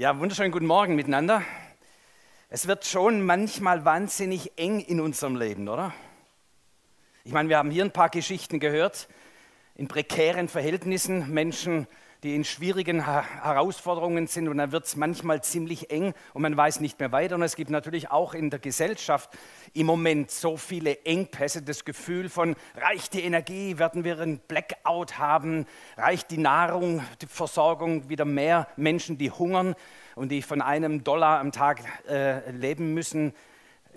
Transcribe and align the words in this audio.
Ja, 0.00 0.18
wunderschönen 0.18 0.50
guten 0.50 0.64
Morgen 0.64 0.94
miteinander. 0.94 1.42
Es 2.48 2.66
wird 2.66 2.86
schon 2.86 3.20
manchmal 3.20 3.84
wahnsinnig 3.84 4.52
eng 4.56 4.80
in 4.80 4.98
unserem 4.98 5.36
Leben, 5.36 5.68
oder? 5.68 5.92
Ich 7.22 7.32
meine, 7.32 7.50
wir 7.50 7.58
haben 7.58 7.70
hier 7.70 7.84
ein 7.84 7.90
paar 7.90 8.08
Geschichten 8.08 8.60
gehört, 8.60 9.08
in 9.74 9.88
prekären 9.88 10.48
Verhältnissen, 10.48 11.30
Menschen, 11.30 11.86
die 12.22 12.34
in 12.34 12.44
schwierigen 12.44 13.06
Herausforderungen 13.06 14.26
sind 14.26 14.48
und 14.48 14.58
dann 14.58 14.72
wird 14.72 14.84
es 14.84 14.96
manchmal 14.96 15.42
ziemlich 15.42 15.90
eng 15.90 16.12
und 16.34 16.42
man 16.42 16.56
weiß 16.56 16.80
nicht 16.80 16.98
mehr 17.00 17.12
weiter. 17.12 17.34
Und 17.34 17.42
es 17.42 17.56
gibt 17.56 17.70
natürlich 17.70 18.10
auch 18.10 18.34
in 18.34 18.50
der 18.50 18.58
Gesellschaft 18.58 19.30
im 19.72 19.86
Moment 19.86 20.30
so 20.30 20.56
viele 20.56 21.04
Engpässe, 21.04 21.62
das 21.62 21.84
Gefühl 21.84 22.28
von, 22.28 22.56
reicht 22.76 23.14
die 23.14 23.22
Energie, 23.22 23.78
werden 23.78 24.04
wir 24.04 24.20
einen 24.20 24.38
Blackout 24.38 25.18
haben, 25.18 25.66
reicht 25.96 26.30
die 26.30 26.38
Nahrung, 26.38 27.02
die 27.22 27.26
Versorgung, 27.26 28.08
wieder 28.10 28.26
mehr 28.26 28.68
Menschen, 28.76 29.16
die 29.16 29.30
hungern 29.30 29.74
und 30.14 30.30
die 30.30 30.42
von 30.42 30.60
einem 30.60 31.02
Dollar 31.02 31.40
am 31.40 31.52
Tag 31.52 31.80
äh, 32.08 32.50
leben 32.50 32.92
müssen. 32.92 33.32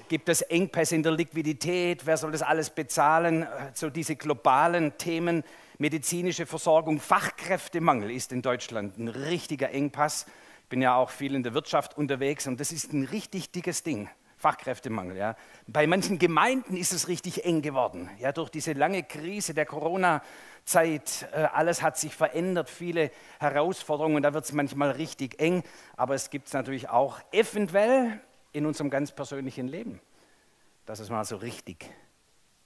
Gibt 0.08 0.30
es 0.30 0.42
Engpässe 0.42 0.96
in 0.96 1.04
der 1.04 1.12
Liquidität? 1.12 2.06
Wer 2.06 2.18
soll 2.18 2.32
das 2.32 2.42
alles 2.42 2.70
bezahlen? 2.70 3.48
So 3.74 3.90
diese 3.90 4.16
globalen 4.16 4.98
Themen 4.98 5.44
medizinische 5.78 6.46
Versorgung, 6.46 7.00
Fachkräftemangel 7.00 8.12
ist 8.12 8.32
in 8.32 8.42
Deutschland 8.42 8.98
ein 8.98 9.08
richtiger 9.08 9.72
Engpass. 9.72 10.26
Ich 10.64 10.70
bin 10.70 10.82
ja 10.82 10.96
auch 10.96 11.10
viel 11.10 11.36
in 11.36 11.44
der 11.44 11.54
Wirtschaft 11.54 11.98
unterwegs 11.98 12.48
und 12.48 12.60
das 12.60 12.72
ist 12.72 12.94
ein 12.94 13.06
richtig 13.06 13.52
dickes 13.52 13.84
Ding. 13.84 14.10
Fachkräftemangel. 14.38 15.16
Ja. 15.16 15.38
Bei 15.68 15.88
manchen 15.88 16.20
Gemeinden 16.20 16.76
ist 16.76 16.92
es 16.92 17.08
richtig 17.08 17.46
eng 17.46 17.62
geworden. 17.62 18.10
Ja, 18.20 18.34
durch 18.34 18.50
diese 18.50 18.74
lange 18.74 19.04
Krise 19.04 19.54
der 19.54 19.66
Corona-Zeit, 19.66 21.30
äh, 21.32 21.44
alles 21.54 21.82
hat 21.82 21.98
sich 21.98 22.14
verändert, 22.14 22.70
viele 22.70 23.10
Herausforderungen, 23.40 24.22
da 24.22 24.34
wird 24.34 24.44
es 24.44 24.52
manchmal 24.52 24.92
richtig 24.92 25.40
eng. 25.40 25.64
Aber 25.96 26.14
es 26.14 26.30
gibt 26.30 26.48
es 26.48 26.54
natürlich 26.54 26.90
auch 26.90 27.20
eventuell 27.32 28.20
in 28.52 28.66
unserem 28.66 28.90
ganz 28.90 29.14
persönlichen 29.14 29.70
Leben, 29.70 30.02
dass 30.86 31.00
es 31.00 31.10
mal 31.10 31.24
so 31.24 31.38
richtig 31.38 31.90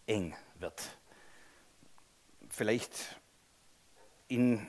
eng 0.07 0.35
wird 0.55 0.96
vielleicht 2.49 3.19
in 4.27 4.65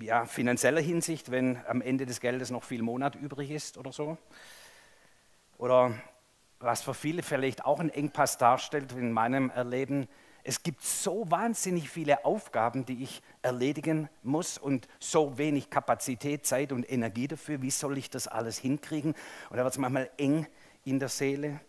ja, 0.00 0.24
finanzieller 0.24 0.80
Hinsicht, 0.80 1.30
wenn 1.30 1.64
am 1.66 1.80
Ende 1.80 2.06
des 2.06 2.20
Geldes 2.20 2.50
noch 2.50 2.64
viel 2.64 2.82
Monat 2.82 3.14
übrig 3.14 3.50
ist 3.50 3.78
oder 3.78 3.92
so. 3.92 4.18
Oder 5.58 5.94
was 6.58 6.82
für 6.82 6.94
viele 6.94 7.22
vielleicht 7.22 7.64
auch 7.64 7.80
ein 7.80 7.90
Engpass 7.90 8.38
darstellt 8.38 8.92
in 8.92 9.12
meinem 9.12 9.50
Erleben, 9.50 10.08
es 10.42 10.62
gibt 10.62 10.82
so 10.82 11.30
wahnsinnig 11.30 11.90
viele 11.90 12.24
Aufgaben, 12.24 12.86
die 12.86 13.02
ich 13.02 13.22
erledigen 13.42 14.08
muss 14.22 14.56
und 14.56 14.88
so 14.98 15.36
wenig 15.36 15.68
Kapazität, 15.68 16.46
Zeit 16.46 16.72
und 16.72 16.90
Energie 16.90 17.28
dafür. 17.28 17.60
Wie 17.60 17.70
soll 17.70 17.98
ich 17.98 18.08
das 18.08 18.26
alles 18.26 18.56
hinkriegen? 18.58 19.14
Und 19.50 19.56
da 19.56 19.64
wird 19.64 19.74
es 19.74 19.78
manchmal 19.78 20.10
eng 20.16 20.46
in 20.84 20.98
der 20.98 21.10
Seele. 21.10 21.60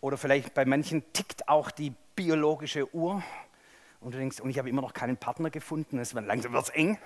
Oder 0.00 0.16
vielleicht 0.16 0.54
bei 0.54 0.64
manchen 0.64 1.12
tickt 1.12 1.48
auch 1.48 1.70
die 1.70 1.92
biologische 2.14 2.94
Uhr 2.94 3.22
und 4.00 4.14
du 4.14 4.18
denkst, 4.18 4.40
und 4.40 4.50
ich 4.50 4.58
habe 4.58 4.68
immer 4.68 4.82
noch 4.82 4.94
keinen 4.94 5.16
Partner 5.16 5.50
gefunden, 5.50 5.98
es 5.98 6.14
wird, 6.14 6.26
langsam 6.26 6.52
wird 6.52 6.64
es 6.64 6.70
eng. 6.70 6.98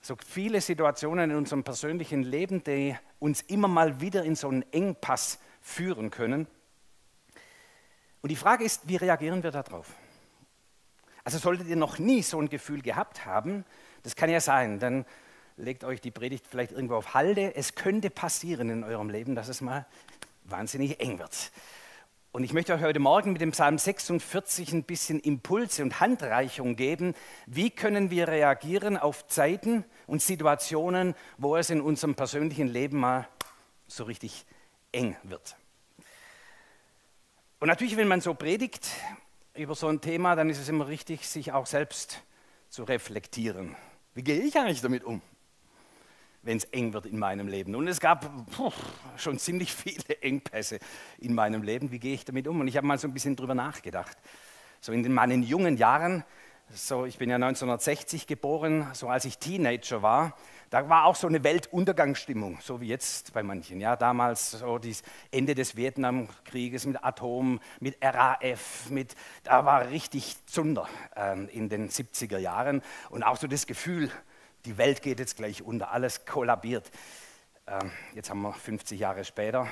So 0.00 0.16
viele 0.26 0.60
Situationen 0.60 1.30
in 1.30 1.36
unserem 1.36 1.64
persönlichen 1.64 2.22
Leben, 2.22 2.64
die 2.64 2.96
uns 3.18 3.42
immer 3.42 3.68
mal 3.68 4.00
wieder 4.00 4.24
in 4.24 4.36
so 4.36 4.48
einen 4.48 4.64
Engpass 4.72 5.38
führen 5.60 6.10
können. 6.10 6.46
Und 8.22 8.30
die 8.30 8.36
Frage 8.36 8.64
ist, 8.64 8.88
wie 8.88 8.96
reagieren 8.96 9.42
wir 9.42 9.50
darauf? 9.50 9.86
Also 11.24 11.38
solltet 11.38 11.68
ihr 11.68 11.76
noch 11.76 11.98
nie 11.98 12.22
so 12.22 12.40
ein 12.40 12.48
Gefühl 12.48 12.80
gehabt 12.80 13.26
haben, 13.26 13.64
das 14.02 14.16
kann 14.16 14.30
ja 14.30 14.40
sein, 14.40 14.78
dann 14.78 15.04
legt 15.56 15.84
euch 15.84 16.00
die 16.00 16.10
Predigt 16.10 16.46
vielleicht 16.46 16.72
irgendwo 16.72 16.94
auf 16.94 17.14
Halde. 17.14 17.54
Es 17.54 17.74
könnte 17.74 18.10
passieren 18.10 18.70
in 18.70 18.84
eurem 18.84 19.10
Leben, 19.10 19.34
dass 19.34 19.48
es 19.48 19.60
mal 19.60 19.86
wahnsinnig 20.44 21.00
eng 21.00 21.18
wird. 21.18 21.52
Und 22.30 22.44
ich 22.44 22.52
möchte 22.52 22.74
euch 22.74 22.82
heute 22.82 22.98
Morgen 22.98 23.32
mit 23.32 23.40
dem 23.40 23.52
Psalm 23.52 23.78
46 23.78 24.72
ein 24.72 24.82
bisschen 24.84 25.18
Impulse 25.18 25.82
und 25.82 25.98
Handreichung 25.98 26.76
geben. 26.76 27.14
Wie 27.46 27.70
können 27.70 28.10
wir 28.10 28.28
reagieren 28.28 28.98
auf 28.98 29.26
Zeiten 29.28 29.84
und 30.06 30.20
Situationen, 30.20 31.14
wo 31.38 31.56
es 31.56 31.70
in 31.70 31.80
unserem 31.80 32.14
persönlichen 32.14 32.68
Leben 32.68 32.98
mal 32.98 33.26
so 33.86 34.04
richtig 34.04 34.44
eng 34.92 35.16
wird? 35.22 35.56
Und 37.60 37.68
natürlich, 37.68 37.96
wenn 37.96 38.08
man 38.08 38.20
so 38.20 38.34
predigt 38.34 38.88
über 39.54 39.74
so 39.74 39.88
ein 39.88 40.02
Thema, 40.02 40.36
dann 40.36 40.50
ist 40.50 40.58
es 40.58 40.68
immer 40.68 40.86
richtig, 40.86 41.26
sich 41.26 41.52
auch 41.52 41.66
selbst 41.66 42.22
zu 42.68 42.84
reflektieren. 42.84 43.74
Wie 44.14 44.22
gehe 44.22 44.42
ich 44.42 44.56
eigentlich 44.58 44.82
damit 44.82 45.02
um? 45.02 45.22
Wenn 46.42 46.56
es 46.56 46.64
eng 46.64 46.92
wird 46.92 47.06
in 47.06 47.18
meinem 47.18 47.48
Leben. 47.48 47.74
Und 47.74 47.88
es 47.88 48.00
gab 48.00 48.30
puh, 48.52 48.72
schon 49.16 49.38
ziemlich 49.38 49.72
viele 49.72 50.20
Engpässe 50.22 50.78
in 51.18 51.34
meinem 51.34 51.62
Leben. 51.62 51.90
Wie 51.90 51.98
gehe 51.98 52.14
ich 52.14 52.24
damit 52.24 52.48
um? 52.48 52.60
Und 52.60 52.68
ich 52.68 52.76
habe 52.76 52.86
mal 52.86 52.98
so 52.98 53.08
ein 53.08 53.14
bisschen 53.14 53.36
drüber 53.36 53.54
nachgedacht. 53.54 54.16
So 54.80 54.92
in 54.92 55.12
meinen 55.12 55.42
jungen 55.42 55.76
Jahren, 55.76 56.24
so 56.72 57.04
ich 57.04 57.18
bin 57.18 57.30
ja 57.30 57.36
1960 57.36 58.26
geboren, 58.26 58.86
so 58.92 59.08
als 59.08 59.24
ich 59.24 59.38
Teenager 59.38 60.02
war, 60.02 60.34
da 60.70 60.88
war 60.88 61.06
auch 61.06 61.16
so 61.16 61.26
eine 61.26 61.42
Weltuntergangsstimmung, 61.42 62.58
so 62.60 62.80
wie 62.80 62.88
jetzt 62.88 63.32
bei 63.32 63.42
manchen. 63.42 63.80
Ja, 63.80 63.96
damals 63.96 64.50
so 64.52 64.78
das 64.78 65.02
Ende 65.30 65.54
des 65.54 65.76
Vietnamkrieges 65.76 66.84
mit 66.86 67.02
Atom, 67.02 67.58
mit 67.80 67.96
RAF, 68.02 68.90
mit, 68.90 69.14
da 69.44 69.64
war 69.64 69.88
richtig 69.88 70.36
Zunder 70.46 70.86
ähm, 71.16 71.48
in 71.48 71.70
den 71.70 71.88
70er 71.88 72.38
Jahren 72.38 72.82
und 73.08 73.22
auch 73.22 73.38
so 73.38 73.46
das 73.46 73.66
Gefühl, 73.66 74.10
die 74.64 74.78
Welt 74.78 75.02
geht 75.02 75.18
jetzt 75.18 75.36
gleich 75.36 75.62
unter, 75.62 75.90
alles 75.92 76.24
kollabiert. 76.24 76.90
Ähm, 77.66 77.90
jetzt 78.14 78.30
haben 78.30 78.42
wir 78.42 78.52
50 78.52 78.98
Jahre 78.98 79.24
später, 79.24 79.68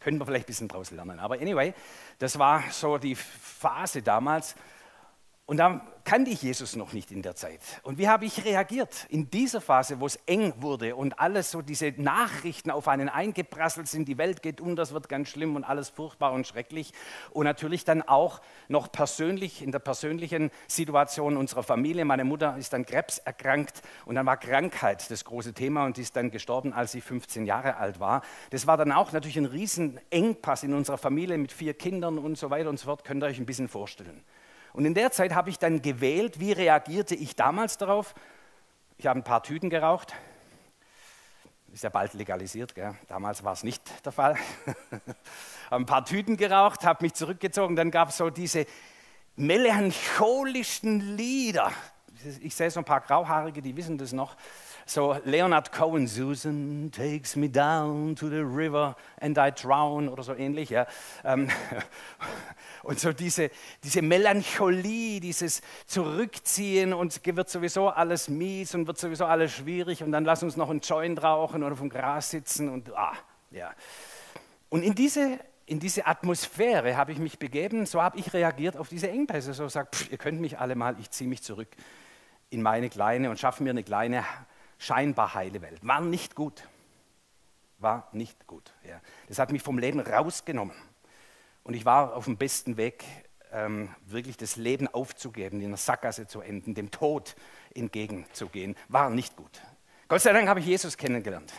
können 0.00 0.18
wir 0.18 0.26
vielleicht 0.26 0.44
ein 0.44 0.46
bisschen 0.46 0.68
draus 0.68 0.90
lernen. 0.90 1.18
Aber 1.18 1.34
anyway, 1.34 1.74
das 2.18 2.38
war 2.38 2.62
so 2.70 2.98
die 2.98 3.14
Phase 3.14 4.02
damals. 4.02 4.54
Und 5.48 5.58
da 5.58 5.80
kannte 6.02 6.32
ich 6.32 6.42
Jesus 6.42 6.74
noch 6.74 6.92
nicht 6.92 7.12
in 7.12 7.22
der 7.22 7.36
Zeit. 7.36 7.60
Und 7.84 7.98
wie 7.98 8.08
habe 8.08 8.24
ich 8.24 8.44
reagiert 8.44 9.06
in 9.10 9.30
dieser 9.30 9.60
Phase, 9.60 10.00
wo 10.00 10.06
es 10.06 10.16
eng 10.26 10.54
wurde 10.58 10.96
und 10.96 11.20
alles 11.20 11.52
so 11.52 11.62
diese 11.62 11.92
Nachrichten 11.96 12.72
auf 12.72 12.88
einen 12.88 13.08
eingeprasselt 13.08 13.86
sind, 13.86 14.08
die 14.08 14.18
Welt 14.18 14.42
geht 14.42 14.60
um, 14.60 14.74
das 14.74 14.92
wird 14.92 15.08
ganz 15.08 15.28
schlimm 15.28 15.54
und 15.54 15.62
alles 15.62 15.88
furchtbar 15.88 16.32
und 16.32 16.48
schrecklich. 16.48 16.92
Und 17.30 17.44
natürlich 17.44 17.84
dann 17.84 18.02
auch 18.02 18.40
noch 18.66 18.90
persönlich, 18.90 19.62
in 19.62 19.70
der 19.70 19.78
persönlichen 19.78 20.50
Situation 20.66 21.36
unserer 21.36 21.62
Familie. 21.62 22.04
Meine 22.04 22.24
Mutter 22.24 22.56
ist 22.56 22.74
an 22.74 22.84
Krebs 22.84 23.18
erkrankt 23.18 23.82
und 24.04 24.16
dann 24.16 24.26
war 24.26 24.38
Krankheit 24.38 25.08
das 25.12 25.24
große 25.24 25.54
Thema 25.54 25.84
und 25.86 25.96
die 25.96 26.02
ist 26.02 26.16
dann 26.16 26.32
gestorben, 26.32 26.72
als 26.72 26.90
sie 26.90 27.00
15 27.00 27.46
Jahre 27.46 27.76
alt 27.76 28.00
war. 28.00 28.22
Das 28.50 28.66
war 28.66 28.76
dann 28.76 28.90
auch 28.90 29.12
natürlich 29.12 29.38
ein 29.38 29.44
riesen 29.44 30.00
Engpass 30.10 30.64
in 30.64 30.74
unserer 30.74 30.98
Familie 30.98 31.38
mit 31.38 31.52
vier 31.52 31.74
Kindern 31.74 32.18
und 32.18 32.36
so 32.36 32.50
weiter 32.50 32.68
und 32.68 32.80
so 32.80 32.86
fort. 32.86 33.04
Könnt 33.04 33.22
ihr 33.22 33.26
euch 33.28 33.38
ein 33.38 33.46
bisschen 33.46 33.68
vorstellen. 33.68 34.24
Und 34.76 34.84
in 34.84 34.92
der 34.92 35.10
Zeit 35.10 35.34
habe 35.34 35.48
ich 35.48 35.58
dann 35.58 35.80
gewählt, 35.80 36.38
wie 36.38 36.52
reagierte 36.52 37.14
ich 37.14 37.34
damals 37.34 37.78
darauf. 37.78 38.14
Ich 38.98 39.06
habe 39.06 39.18
ein 39.18 39.24
paar 39.24 39.42
Tüten 39.42 39.70
geraucht. 39.70 40.12
Ist 41.72 41.82
ja 41.82 41.88
bald 41.88 42.12
legalisiert, 42.12 42.74
gell? 42.74 42.94
damals 43.08 43.42
war 43.42 43.54
es 43.54 43.62
nicht 43.62 43.82
der 44.04 44.12
Fall. 44.12 44.36
habe 45.70 45.82
ein 45.82 45.86
paar 45.86 46.04
Tüten 46.04 46.36
geraucht, 46.36 46.84
habe 46.84 47.02
mich 47.02 47.14
zurückgezogen. 47.14 47.74
Dann 47.74 47.90
gab 47.90 48.10
es 48.10 48.18
so 48.18 48.28
diese 48.28 48.66
melancholischen 49.36 51.16
Lieder. 51.16 51.72
Ich 52.40 52.54
sehe 52.54 52.70
so 52.70 52.80
ein 52.80 52.84
paar 52.84 53.00
Grauhaarige, 53.00 53.62
die 53.62 53.74
wissen 53.76 53.96
das 53.96 54.12
noch. 54.12 54.36
So 54.88 55.16
Leonard 55.24 55.72
Cohen, 55.72 56.06
Susan 56.06 56.92
takes 56.92 57.34
me 57.34 57.48
down 57.48 58.14
to 58.14 58.28
the 58.28 58.44
river 58.44 58.94
and 59.20 59.36
I 59.36 59.50
drown 59.50 60.08
oder 60.08 60.22
so 60.22 60.32
ähnlich. 60.32 60.70
Ja. 60.70 60.86
Ähm, 61.24 61.48
und 62.84 63.00
so 63.00 63.12
diese, 63.12 63.50
diese 63.82 64.00
Melancholie, 64.00 65.18
dieses 65.18 65.60
Zurückziehen 65.86 66.92
und 66.92 67.20
wird 67.26 67.48
sowieso 67.48 67.88
alles 67.88 68.28
mies 68.28 68.76
und 68.76 68.86
wird 68.86 68.96
sowieso 68.96 69.26
alles 69.26 69.50
schwierig 69.54 70.04
und 70.04 70.12
dann 70.12 70.24
lass 70.24 70.44
uns 70.44 70.56
noch 70.56 70.70
einen 70.70 70.78
Joint 70.78 71.20
rauchen 71.20 71.64
oder 71.64 71.74
vom 71.74 71.88
Gras 71.88 72.30
sitzen 72.30 72.68
und 72.68 72.94
ah, 72.94 73.14
ja. 73.50 73.72
Und 74.68 74.84
in 74.84 74.94
diese, 74.94 75.40
in 75.66 75.80
diese 75.80 76.06
Atmosphäre 76.06 76.96
habe 76.96 77.10
ich 77.10 77.18
mich 77.18 77.40
begeben, 77.40 77.86
so 77.86 78.00
habe 78.00 78.20
ich 78.20 78.32
reagiert 78.32 78.76
auf 78.76 78.88
diese 78.88 79.10
Engpässe. 79.10 79.52
So 79.52 79.68
sagt, 79.68 79.96
pff, 79.96 80.12
ihr 80.12 80.18
könnt 80.18 80.40
mich 80.40 80.60
alle 80.60 80.76
mal, 80.76 80.94
ich 81.00 81.10
ziehe 81.10 81.28
mich 81.28 81.42
zurück 81.42 81.70
in 82.50 82.62
meine 82.62 82.88
kleine 82.88 83.30
und 83.30 83.40
schaffe 83.40 83.64
mir 83.64 83.70
eine 83.70 83.82
kleine 83.82 84.24
scheinbar 84.78 85.34
heile 85.34 85.62
Welt. 85.62 85.80
War 85.82 86.00
nicht 86.00 86.34
gut. 86.34 86.66
War 87.78 88.08
nicht 88.12 88.46
gut. 88.46 88.72
Ja. 88.86 89.00
Das 89.28 89.38
hat 89.38 89.52
mich 89.52 89.62
vom 89.62 89.78
Leben 89.78 90.00
rausgenommen. 90.00 90.76
Und 91.62 91.74
ich 91.74 91.84
war 91.84 92.14
auf 92.14 92.24
dem 92.24 92.36
besten 92.36 92.76
Weg, 92.76 93.04
ähm, 93.52 93.94
wirklich 94.06 94.36
das 94.36 94.56
Leben 94.56 94.88
aufzugeben, 94.88 95.60
in 95.60 95.70
der 95.70 95.76
Sackgasse 95.76 96.26
zu 96.26 96.40
enden, 96.40 96.74
dem 96.74 96.90
Tod 96.90 97.36
entgegenzugehen. 97.74 98.76
War 98.88 99.10
nicht 99.10 99.36
gut. 99.36 99.60
Gott 100.08 100.20
sei 100.20 100.32
Dank 100.32 100.48
habe 100.48 100.60
ich 100.60 100.66
Jesus 100.66 100.96
kennengelernt. 100.96 101.52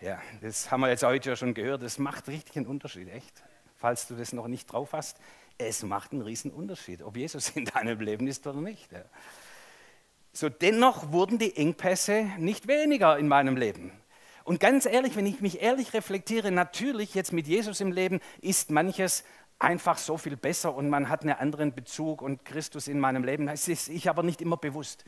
Ja, 0.00 0.20
das 0.42 0.70
haben 0.70 0.80
wir 0.80 0.90
jetzt 0.90 1.02
heute 1.02 1.30
ja 1.30 1.36
schon 1.36 1.54
gehört. 1.54 1.82
Das 1.82 1.98
macht 1.98 2.28
richtig 2.28 2.56
einen 2.56 2.66
Unterschied, 2.66 3.08
echt. 3.08 3.42
Falls 3.76 4.06
du 4.06 4.14
das 4.14 4.34
noch 4.34 4.48
nicht 4.48 4.66
drauf 4.66 4.92
hast, 4.92 5.18
es 5.56 5.82
macht 5.82 6.12
einen 6.12 6.22
riesen 6.22 6.50
Unterschied, 6.50 7.02
ob 7.02 7.16
Jesus 7.16 7.50
in 7.50 7.64
deinem 7.64 7.98
Leben 8.00 8.26
ist 8.26 8.46
oder 8.46 8.60
nicht. 8.60 8.92
Ja. 8.92 9.04
So 10.36 10.48
dennoch 10.48 11.12
wurden 11.12 11.38
die 11.38 11.56
Engpässe 11.56 12.28
nicht 12.38 12.66
weniger 12.66 13.16
in 13.16 13.28
meinem 13.28 13.56
Leben. 13.56 13.92
Und 14.42 14.58
ganz 14.58 14.84
ehrlich, 14.84 15.14
wenn 15.14 15.26
ich 15.26 15.40
mich 15.40 15.62
ehrlich 15.62 15.94
reflektiere, 15.94 16.50
natürlich 16.50 17.14
jetzt 17.14 17.32
mit 17.32 17.46
Jesus 17.46 17.80
im 17.80 17.92
Leben 17.92 18.18
ist 18.42 18.72
manches 18.72 19.22
einfach 19.60 19.96
so 19.96 20.18
viel 20.18 20.36
besser 20.36 20.74
und 20.74 20.90
man 20.90 21.08
hat 21.08 21.22
einen 21.22 21.34
anderen 21.34 21.72
Bezug 21.72 22.20
und 22.20 22.44
Christus 22.44 22.88
in 22.88 22.98
meinem 22.98 23.22
Leben. 23.22 23.46
Das 23.46 23.68
ist 23.68 23.88
ich 23.88 24.10
aber 24.10 24.24
nicht 24.24 24.42
immer 24.42 24.56
bewusst. 24.56 25.04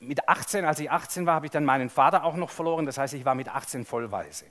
Mit 0.00 0.28
18, 0.28 0.64
als 0.64 0.80
ich 0.80 0.90
18 0.90 1.26
war, 1.26 1.36
habe 1.36 1.46
ich 1.46 1.52
dann 1.52 1.64
meinen 1.64 1.88
Vater 1.88 2.24
auch 2.24 2.34
noch 2.34 2.50
verloren. 2.50 2.86
Das 2.86 2.98
heißt, 2.98 3.14
ich 3.14 3.24
war 3.24 3.36
mit 3.36 3.48
18 3.48 3.84
vollweise. 3.84 4.46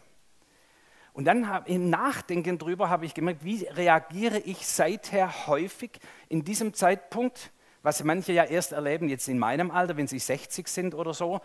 Und 1.11 1.25
dann 1.25 1.65
im 1.65 1.89
Nachdenken 1.89 2.57
darüber 2.57 2.89
habe 2.89 3.05
ich 3.05 3.13
gemerkt, 3.13 3.43
wie 3.43 3.65
reagiere 3.65 4.39
ich 4.39 4.65
seither 4.65 5.47
häufig 5.47 5.99
in 6.29 6.45
diesem 6.45 6.73
Zeitpunkt, 6.73 7.51
was 7.81 8.03
manche 8.03 8.33
ja 8.33 8.43
erst 8.43 8.71
erleben, 8.71 9.09
jetzt 9.09 9.27
in 9.27 9.39
meinem 9.39 9.71
Alter, 9.71 9.97
wenn 9.97 10.07
sie 10.07 10.19
60 10.19 10.67
sind 10.67 10.95
oder 10.95 11.13
so, 11.13 11.41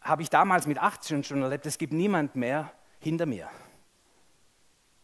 habe 0.00 0.22
ich 0.22 0.30
damals 0.30 0.66
mit 0.66 0.78
18 0.78 1.24
schon 1.24 1.42
erlebt, 1.42 1.66
es 1.66 1.78
gibt 1.78 1.92
niemand 1.92 2.36
mehr 2.36 2.72
hinter 3.00 3.26
mir. 3.26 3.48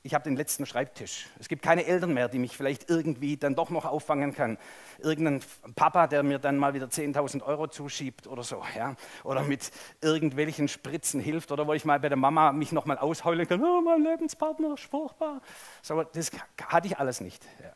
Ich 0.05 0.15
habe 0.15 0.25
den 0.25 0.35
letzten 0.35 0.67
Schreibtisch. 0.67 1.29
Es 1.39 1.49
gibt 1.49 1.63
keine 1.63 1.87
Eltern 1.87 2.13
mehr, 2.13 2.29
die 2.29 2.41
mich 2.41 2.57
vielleicht 2.57 2.91
irgendwie 2.91 3.37
dann 3.37 3.55
doch 3.55 3.71
noch 3.71 3.85
auffangen 3.85 4.35
kann. 4.35 4.59
Irgendein 4.99 5.41
Papa, 5.77 6.09
der 6.09 6.25
mir 6.25 6.41
dann 6.41 6.57
mal 6.57 6.75
wieder 6.75 6.87
10.000 6.87 7.45
Euro 7.45 7.69
zuschiebt 7.69 8.27
oder 8.27 8.43
so. 8.43 8.65
Ja? 8.77 8.97
Oder 9.23 9.43
mit 9.43 9.71
irgendwelchen 10.01 10.67
Spritzen 10.67 11.21
hilft. 11.21 11.53
Oder 11.53 11.69
wo 11.69 11.73
ich 11.73 11.85
mal 11.85 12.01
bei 12.01 12.09
der 12.09 12.19
Mama 12.19 12.51
mich 12.51 12.73
nochmal 12.73 12.99
ausheulen 12.99 13.47
kann. 13.47 13.63
Oh, 13.63 13.81
mein 13.81 14.03
Lebenspartner 14.03 14.77
furchtbar. 14.77 15.41
So, 15.83 16.03
das 16.03 16.33
hatte 16.67 16.89
ich 16.89 16.99
alles 16.99 17.21
nicht. 17.21 17.45
Ja. 17.63 17.73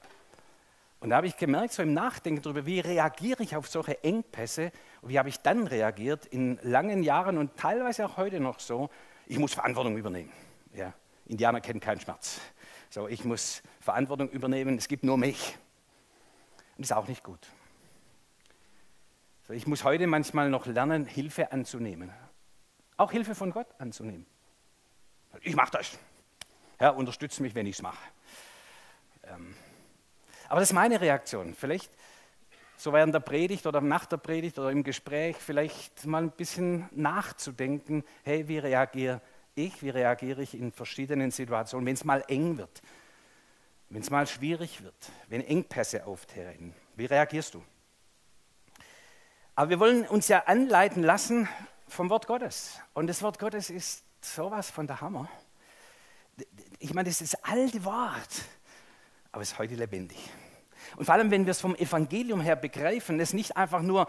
Und 1.01 1.11
da 1.11 1.17
habe 1.17 1.27
ich 1.27 1.37
gemerkt, 1.37 1.73
so 1.73 1.83
im 1.83 1.93
Nachdenken 1.93 2.43
darüber, 2.43 2.65
wie 2.65 2.81
reagiere 2.81 3.43
ich 3.43 3.55
auf 3.55 3.69
solche 3.69 4.03
Engpässe 4.03 4.73
und 5.03 5.11
wie 5.11 5.19
habe 5.19 5.29
ich 5.29 5.41
dann 5.41 5.67
reagiert 5.67 6.27
in 6.27 6.59
langen 6.63 7.03
Jahren 7.03 7.39
und 7.39 7.57
teilweise 7.57 8.07
auch 8.07 8.17
heute 8.17 8.41
noch 8.41 8.59
so, 8.61 8.89
ich 9.27 9.39
muss 9.39 9.55
Verantwortung 9.55 9.97
übernehmen. 9.97 10.33
Ja, 10.75 10.95
Indianer 11.27 11.61
kennen 11.61 11.81
keinen 11.81 12.01
Schmerz. 12.01 12.41
So, 12.89 13.09
ich 13.09 13.25
muss 13.25 13.63
Verantwortung 13.81 14.31
übernehmen, 14.31 14.79
es 14.79 14.89
gibt 14.89 15.05
nur 15.05 15.19
mich. 15.19 15.59
Und 16.77 16.83
das 16.85 16.91
ist 16.91 16.97
auch 16.97 17.09
nicht 17.09 17.23
gut. 17.23 17.47
So, 19.47 19.53
ich 19.53 19.67
muss 19.67 19.85
heute 19.85 20.07
manchmal 20.07 20.51
noch 20.51 20.67
lernen, 20.67 21.05
Hilfe 21.05 21.53
anzunehmen. 21.53 22.11
Auch 22.97 23.13
Hilfe 23.13 23.35
von 23.35 23.51
Gott 23.51 23.69
anzunehmen. 23.79 24.27
Ich 25.43 25.55
mache 25.55 25.73
das. 25.73 25.99
Herr, 26.79 26.97
unterstütze 26.97 27.43
mich, 27.43 27.55
wenn 27.55 27.67
ich 27.67 27.77
es 27.77 27.83
mache. 27.83 27.99
Ähm, 29.25 29.55
aber 30.49 30.61
das 30.61 30.71
ist 30.71 30.75
meine 30.75 31.01
Reaktion. 31.01 31.55
Vielleicht 31.55 31.91
so 32.77 32.93
während 32.93 33.15
der 33.15 33.21
Predigt 33.21 33.67
oder 33.67 33.81
nach 33.81 34.07
der 34.07 34.19
Predigt 34.19 34.59
oder 34.59 34.71
im 34.71 34.83
Gespräch 34.83 35.37
vielleicht 35.37 36.05
mal 36.07 36.23
ein 36.23 36.31
bisschen 36.31 36.89
nachzudenken, 36.93 38.05
hey, 38.23 38.47
wie 38.49 38.59
reagiere 38.59 39.21
ich, 39.55 39.83
wie 39.83 39.91
reagiere 39.91 40.43
ich 40.43 40.55
in 40.55 40.73
verschiedenen 40.73 41.31
Situationen, 41.31 41.87
wenn 41.87 41.95
es 41.95 42.05
mal 42.05 42.23
eng 42.29 42.59
wird, 42.59 42.83
wenn 43.89 44.03
es 44.03 44.11
mal 44.11 44.27
schwierig 44.27 44.83
wird, 44.83 45.11
wenn 45.29 45.41
Engpässe 45.41 46.07
auftreten, 46.07 46.75
wie 46.97 47.07
reagierst 47.07 47.55
du? 47.55 47.63
Aber 49.55 49.71
wir 49.71 49.81
wollen 49.81 50.07
uns 50.07 50.29
ja 50.29 50.41
anleiten 50.41 51.03
lassen 51.03 51.49
vom 51.89 52.11
Wort 52.11 52.27
Gottes. 52.27 52.79
Und 52.93 53.07
das 53.07 53.23
Wort 53.23 53.39
Gottes 53.39 53.71
ist 53.71 54.05
sowas 54.21 54.71
von 54.71 54.87
der 54.87 55.01
Hammer. 55.01 55.31
Ich 56.79 56.93
meine, 56.93 57.09
das 57.09 57.23
ist 57.23 57.43
alte 57.43 57.83
Wort 57.85 58.45
aber 59.37 59.43
es 59.43 59.53
ist 59.53 59.59
heute 59.59 59.75
lebendig. 59.75 60.17
Und 60.97 61.05
vor 61.05 61.15
allem, 61.15 61.31
wenn 61.31 61.45
wir 61.45 61.51
es 61.51 61.61
vom 61.61 61.77
Evangelium 61.77 62.41
her 62.41 62.57
begreifen, 62.57 63.21
es 63.21 63.35
nicht 63.35 63.55
einfach 63.55 63.83
nur 63.83 64.09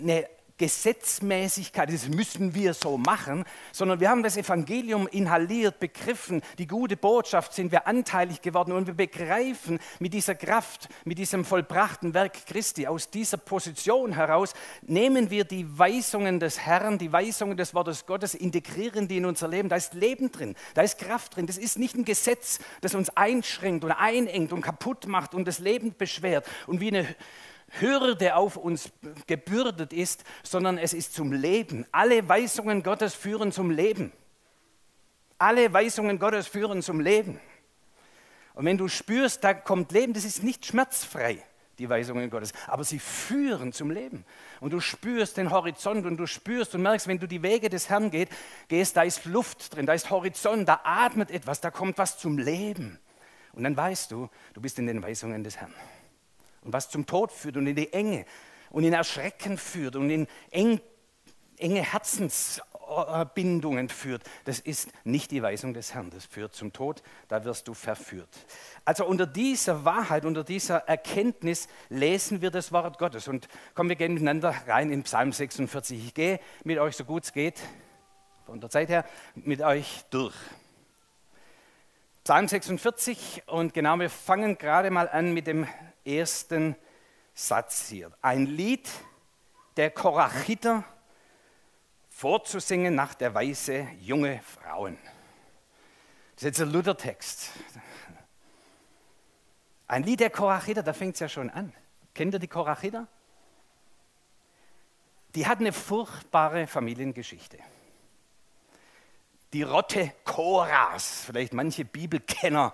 eine 0.00 0.26
Gesetzmäßigkeit, 0.62 1.92
das 1.92 2.06
müssen 2.06 2.54
wir 2.54 2.72
so 2.72 2.96
machen, 2.96 3.44
sondern 3.72 3.98
wir 3.98 4.08
haben 4.08 4.22
das 4.22 4.36
Evangelium 4.36 5.08
inhaliert, 5.08 5.80
begriffen, 5.80 6.40
die 6.56 6.68
gute 6.68 6.96
Botschaft 6.96 7.52
sind 7.52 7.72
wir 7.72 7.88
anteilig 7.88 8.42
geworden 8.42 8.70
und 8.70 8.86
wir 8.86 8.94
begreifen 8.94 9.80
mit 9.98 10.14
dieser 10.14 10.36
Kraft, 10.36 10.88
mit 11.04 11.18
diesem 11.18 11.44
vollbrachten 11.44 12.14
Werk 12.14 12.46
Christi, 12.46 12.86
aus 12.86 13.10
dieser 13.10 13.38
Position 13.38 14.12
heraus 14.12 14.52
nehmen 14.82 15.30
wir 15.30 15.42
die 15.42 15.66
Weisungen 15.76 16.38
des 16.38 16.60
Herrn, 16.60 16.96
die 16.96 17.12
Weisungen 17.12 17.56
des 17.56 17.74
Wortes 17.74 18.06
Gottes, 18.06 18.36
integrieren 18.36 19.08
die 19.08 19.16
in 19.16 19.26
unser 19.26 19.48
Leben. 19.48 19.68
Da 19.68 19.74
ist 19.74 19.94
Leben 19.94 20.30
drin, 20.30 20.54
da 20.74 20.82
ist 20.82 20.96
Kraft 20.96 21.34
drin. 21.34 21.48
Das 21.48 21.58
ist 21.58 21.76
nicht 21.76 21.96
ein 21.96 22.04
Gesetz, 22.04 22.60
das 22.82 22.94
uns 22.94 23.10
einschränkt 23.16 23.82
und 23.82 23.90
einengt 23.90 24.52
und 24.52 24.60
kaputt 24.60 25.08
macht 25.08 25.34
und 25.34 25.48
das 25.48 25.58
Leben 25.58 25.96
beschwert 25.98 26.46
und 26.68 26.80
wie 26.80 26.88
eine 26.88 27.16
Hürde 27.80 28.36
auf 28.36 28.56
uns 28.56 28.90
gebürdet 29.26 29.92
ist, 29.92 30.24
sondern 30.42 30.78
es 30.78 30.92
ist 30.92 31.14
zum 31.14 31.32
Leben. 31.32 31.86
Alle 31.92 32.28
Weisungen 32.28 32.82
Gottes 32.82 33.14
führen 33.14 33.52
zum 33.52 33.70
Leben. 33.70 34.12
Alle 35.38 35.72
Weisungen 35.72 36.18
Gottes 36.18 36.46
führen 36.46 36.82
zum 36.82 37.00
Leben. 37.00 37.40
Und 38.54 38.66
wenn 38.66 38.78
du 38.78 38.88
spürst, 38.88 39.42
da 39.42 39.54
kommt 39.54 39.92
Leben, 39.92 40.12
das 40.12 40.24
ist 40.24 40.42
nicht 40.42 40.66
schmerzfrei, 40.66 41.42
die 41.78 41.88
Weisungen 41.88 42.28
Gottes, 42.28 42.52
aber 42.66 42.84
sie 42.84 42.98
führen 42.98 43.72
zum 43.72 43.90
Leben. 43.90 44.24
Und 44.60 44.72
du 44.72 44.80
spürst 44.80 45.38
den 45.38 45.50
Horizont 45.50 46.04
und 46.04 46.18
du 46.18 46.26
spürst 46.26 46.74
und 46.74 46.82
merkst, 46.82 47.08
wenn 47.08 47.18
du 47.18 47.26
die 47.26 47.42
Wege 47.42 47.70
des 47.70 47.88
Herrn 47.88 48.10
geht, 48.10 48.28
gehst, 48.68 48.96
da 48.96 49.02
ist 49.02 49.24
Luft 49.24 49.74
drin, 49.74 49.86
da 49.86 49.94
ist 49.94 50.10
Horizont, 50.10 50.68
da 50.68 50.80
atmet 50.84 51.30
etwas, 51.30 51.60
da 51.60 51.70
kommt 51.70 51.96
was 51.96 52.18
zum 52.18 52.36
Leben. 52.36 52.98
Und 53.54 53.64
dann 53.64 53.76
weißt 53.76 54.10
du, 54.10 54.28
du 54.52 54.60
bist 54.60 54.78
in 54.78 54.86
den 54.86 55.02
Weisungen 55.02 55.42
des 55.42 55.56
Herrn 55.56 55.72
und 56.62 56.72
was 56.72 56.90
zum 56.90 57.06
Tod 57.06 57.32
führt 57.32 57.56
und 57.56 57.66
in 57.66 57.76
die 57.76 57.92
Enge 57.92 58.24
und 58.70 58.84
in 58.84 58.92
Erschrecken 58.92 59.58
führt 59.58 59.96
und 59.96 60.10
in 60.10 60.26
eng, 60.50 60.80
enge 61.58 61.82
Herzensbindungen 61.82 63.88
führt, 63.88 64.22
das 64.44 64.60
ist 64.60 64.90
nicht 65.04 65.30
die 65.30 65.42
Weisung 65.42 65.74
des 65.74 65.94
Herrn. 65.94 66.10
Das 66.10 66.24
führt 66.24 66.54
zum 66.54 66.72
Tod, 66.72 67.02
da 67.28 67.44
wirst 67.44 67.68
du 67.68 67.74
verführt. 67.74 68.28
Also 68.84 69.04
unter 69.04 69.26
dieser 69.26 69.84
Wahrheit, 69.84 70.24
unter 70.24 70.44
dieser 70.44 70.88
Erkenntnis 70.88 71.68
lesen 71.88 72.40
wir 72.40 72.50
das 72.50 72.72
Wort 72.72 72.98
Gottes. 72.98 73.28
Und 73.28 73.48
kommen 73.74 73.88
wir 73.88 73.96
gehen 73.96 74.14
miteinander 74.14 74.54
rein 74.66 74.90
in 74.90 75.02
Psalm 75.02 75.32
46. 75.32 76.06
Ich 76.06 76.14
gehe 76.14 76.40
mit 76.64 76.78
euch, 76.78 76.96
so 76.96 77.04
gut 77.04 77.24
es 77.24 77.32
geht, 77.32 77.60
von 78.46 78.60
der 78.60 78.70
Zeit 78.70 78.88
her, 78.88 79.04
mit 79.34 79.60
euch 79.60 80.04
durch. 80.10 80.34
Psalm 82.24 82.46
46 82.46 83.42
und 83.46 83.74
genau, 83.74 83.98
wir 83.98 84.08
fangen 84.08 84.56
gerade 84.56 84.92
mal 84.92 85.08
an 85.08 85.34
mit 85.34 85.48
dem 85.48 85.66
ersten 86.04 86.76
Satz 87.34 87.88
hier. 87.88 88.12
Ein 88.20 88.46
Lied 88.46 88.88
der 89.76 89.90
Korachiter 89.90 90.84
vorzusingen 92.08 92.94
nach 92.94 93.14
der 93.14 93.34
Weise 93.34 93.88
junge 94.00 94.40
Frauen. 94.42 94.98
Das 96.34 96.42
ist 96.42 96.58
jetzt 96.58 96.60
ein 96.60 96.70
Luthertext. 96.70 97.50
Ein 99.86 100.04
Lied 100.04 100.20
der 100.20 100.30
Korachiter, 100.30 100.82
da 100.82 100.92
fängt 100.92 101.14
es 101.14 101.20
ja 101.20 101.28
schon 101.28 101.50
an. 101.50 101.72
Kennt 102.14 102.34
ihr 102.34 102.38
die 102.38 102.48
Korachiter? 102.48 103.06
Die 105.34 105.46
hatten 105.46 105.62
eine 105.62 105.72
furchtbare 105.72 106.66
Familiengeschichte. 106.66 107.58
Die 109.52 109.62
Rotte 109.62 110.12
Koras, 110.24 111.24
vielleicht 111.26 111.52
manche 111.52 111.84
Bibelkenner 111.84 112.72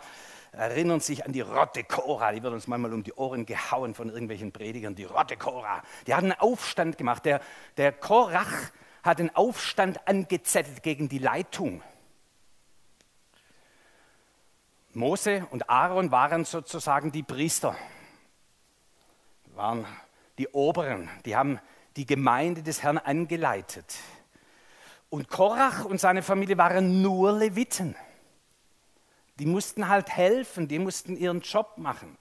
erinnern 0.52 1.00
sich 1.00 1.24
an 1.24 1.32
die 1.32 1.40
Rotte 1.40 1.84
Cora, 1.84 2.32
die 2.32 2.42
wird 2.42 2.52
uns 2.52 2.66
manchmal 2.66 2.92
um 2.92 3.02
die 3.02 3.12
Ohren 3.12 3.46
gehauen 3.46 3.94
von 3.94 4.08
irgendwelchen 4.08 4.52
Predigern, 4.52 4.94
die 4.94 5.04
Rotte 5.04 5.36
Cora. 5.36 5.82
Die 6.06 6.14
hat 6.14 6.22
einen 6.22 6.32
Aufstand 6.32 6.98
gemacht. 6.98 7.24
Der, 7.24 7.40
der 7.76 7.92
Korach 7.92 8.70
hat 9.02 9.20
einen 9.20 9.34
Aufstand 9.34 10.06
angezettelt 10.08 10.82
gegen 10.82 11.08
die 11.08 11.18
Leitung. 11.18 11.82
Mose 14.94 15.46
und 15.50 15.70
Aaron 15.70 16.10
waren 16.10 16.44
sozusagen 16.44 17.12
die 17.12 17.22
Priester, 17.22 17.76
waren 19.54 19.86
die 20.38 20.48
Oberen, 20.48 21.08
die 21.24 21.36
haben 21.36 21.60
die 21.96 22.06
Gemeinde 22.06 22.62
des 22.62 22.82
Herrn 22.82 22.98
angeleitet. 22.98 23.96
Und 25.10 25.28
Korach 25.28 25.84
und 25.84 26.00
seine 26.00 26.22
Familie 26.22 26.58
waren 26.58 27.00
nur 27.02 27.32
Leviten. 27.32 27.96
Die 29.38 29.46
mussten 29.46 29.88
halt 29.88 30.10
helfen, 30.10 30.68
die 30.68 30.78
mussten 30.78 31.16
ihren 31.16 31.40
Job 31.40 31.78
machen. 31.78 32.16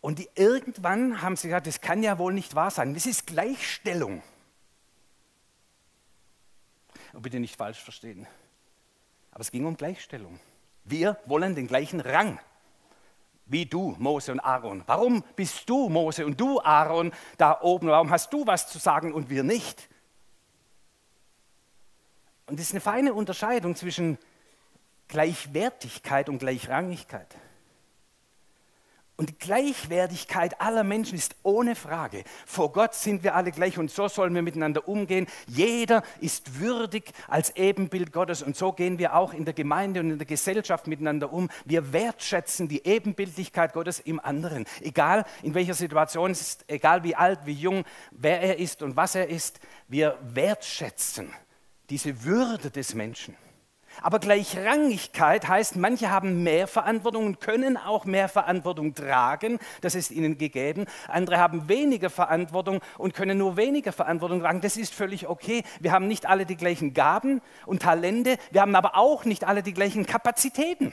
Und 0.00 0.18
die, 0.18 0.28
irgendwann 0.34 1.22
haben 1.22 1.36
sie 1.36 1.48
gesagt, 1.48 1.66
das 1.66 1.80
kann 1.80 2.02
ja 2.02 2.18
wohl 2.18 2.32
nicht 2.32 2.54
wahr 2.54 2.70
sein. 2.70 2.94
Das 2.94 3.06
ist 3.06 3.26
Gleichstellung. 3.26 4.22
Und 7.12 7.22
bitte 7.22 7.38
nicht 7.38 7.56
falsch 7.56 7.80
verstehen. 7.80 8.26
Aber 9.30 9.42
es 9.42 9.52
ging 9.52 9.64
um 9.64 9.76
Gleichstellung. 9.76 10.40
Wir 10.84 11.18
wollen 11.26 11.54
den 11.54 11.68
gleichen 11.68 12.00
Rang 12.00 12.38
wie 13.46 13.66
du, 13.66 13.94
Mose 13.98 14.32
und 14.32 14.40
Aaron. 14.40 14.82
Warum 14.86 15.22
bist 15.36 15.68
du, 15.68 15.88
Mose, 15.88 16.24
und 16.24 16.40
du, 16.40 16.60
Aaron, 16.60 17.12
da 17.36 17.60
oben? 17.60 17.88
Warum 17.88 18.10
hast 18.10 18.32
du 18.32 18.46
was 18.46 18.68
zu 18.68 18.78
sagen 18.78 19.12
und 19.12 19.30
wir 19.30 19.42
nicht? 19.42 19.88
Und 22.46 22.58
das 22.58 22.66
ist 22.66 22.72
eine 22.72 22.80
feine 22.80 23.14
Unterscheidung 23.14 23.76
zwischen 23.76 24.18
Gleichwertigkeit 25.12 26.30
und 26.30 26.38
Gleichrangigkeit. 26.38 27.36
Und 29.16 29.28
die 29.28 29.38
Gleichwertigkeit 29.38 30.58
aller 30.58 30.84
Menschen 30.84 31.18
ist 31.18 31.36
ohne 31.42 31.76
Frage. 31.76 32.24
Vor 32.46 32.72
Gott 32.72 32.94
sind 32.94 33.22
wir 33.22 33.34
alle 33.34 33.52
gleich 33.52 33.76
und 33.76 33.90
so 33.90 34.08
sollen 34.08 34.34
wir 34.34 34.40
miteinander 34.40 34.88
umgehen. 34.88 35.26
Jeder 35.46 36.02
ist 36.22 36.60
würdig 36.60 37.12
als 37.28 37.54
Ebenbild 37.54 38.10
Gottes 38.10 38.42
und 38.42 38.56
so 38.56 38.72
gehen 38.72 38.98
wir 38.98 39.14
auch 39.14 39.34
in 39.34 39.44
der 39.44 39.52
Gemeinde 39.52 40.00
und 40.00 40.12
in 40.12 40.18
der 40.18 40.26
Gesellschaft 40.26 40.86
miteinander 40.86 41.30
um. 41.30 41.50
Wir 41.66 41.92
wertschätzen 41.92 42.68
die 42.68 42.86
Ebenbildlichkeit 42.86 43.74
Gottes 43.74 44.00
im 44.00 44.18
anderen. 44.18 44.64
Egal 44.80 45.26
in 45.42 45.52
welcher 45.52 45.74
Situation 45.74 46.30
es 46.30 46.40
ist, 46.40 46.64
egal 46.68 47.04
wie 47.04 47.14
alt, 47.14 47.40
wie 47.44 47.52
jung, 47.52 47.84
wer 48.12 48.40
er 48.40 48.58
ist 48.58 48.82
und 48.82 48.96
was 48.96 49.14
er 49.14 49.28
ist, 49.28 49.60
wir 49.88 50.18
wertschätzen 50.22 51.30
diese 51.90 52.24
Würde 52.24 52.70
des 52.70 52.94
Menschen. 52.94 53.36
Aber 54.00 54.18
Gleichrangigkeit 54.18 55.48
heißt, 55.48 55.76
manche 55.76 56.10
haben 56.10 56.42
mehr 56.42 56.66
Verantwortung 56.66 57.26
und 57.26 57.40
können 57.40 57.76
auch 57.76 58.04
mehr 58.04 58.28
Verantwortung 58.28 58.94
tragen, 58.94 59.58
das 59.80 59.94
ist 59.94 60.10
ihnen 60.10 60.38
gegeben. 60.38 60.86
Andere 61.08 61.38
haben 61.38 61.68
weniger 61.68 62.10
Verantwortung 62.10 62.80
und 62.98 63.14
können 63.14 63.38
nur 63.38 63.56
weniger 63.56 63.92
Verantwortung 63.92 64.40
tragen, 64.40 64.60
das 64.60 64.76
ist 64.76 64.94
völlig 64.94 65.28
okay. 65.28 65.62
Wir 65.80 65.92
haben 65.92 66.08
nicht 66.08 66.26
alle 66.26 66.46
die 66.46 66.56
gleichen 66.56 66.94
Gaben 66.94 67.42
und 67.66 67.82
Talente, 67.82 68.38
wir 68.50 68.62
haben 68.62 68.74
aber 68.74 68.96
auch 68.96 69.24
nicht 69.24 69.44
alle 69.44 69.62
die 69.62 69.74
gleichen 69.74 70.06
Kapazitäten. 70.06 70.92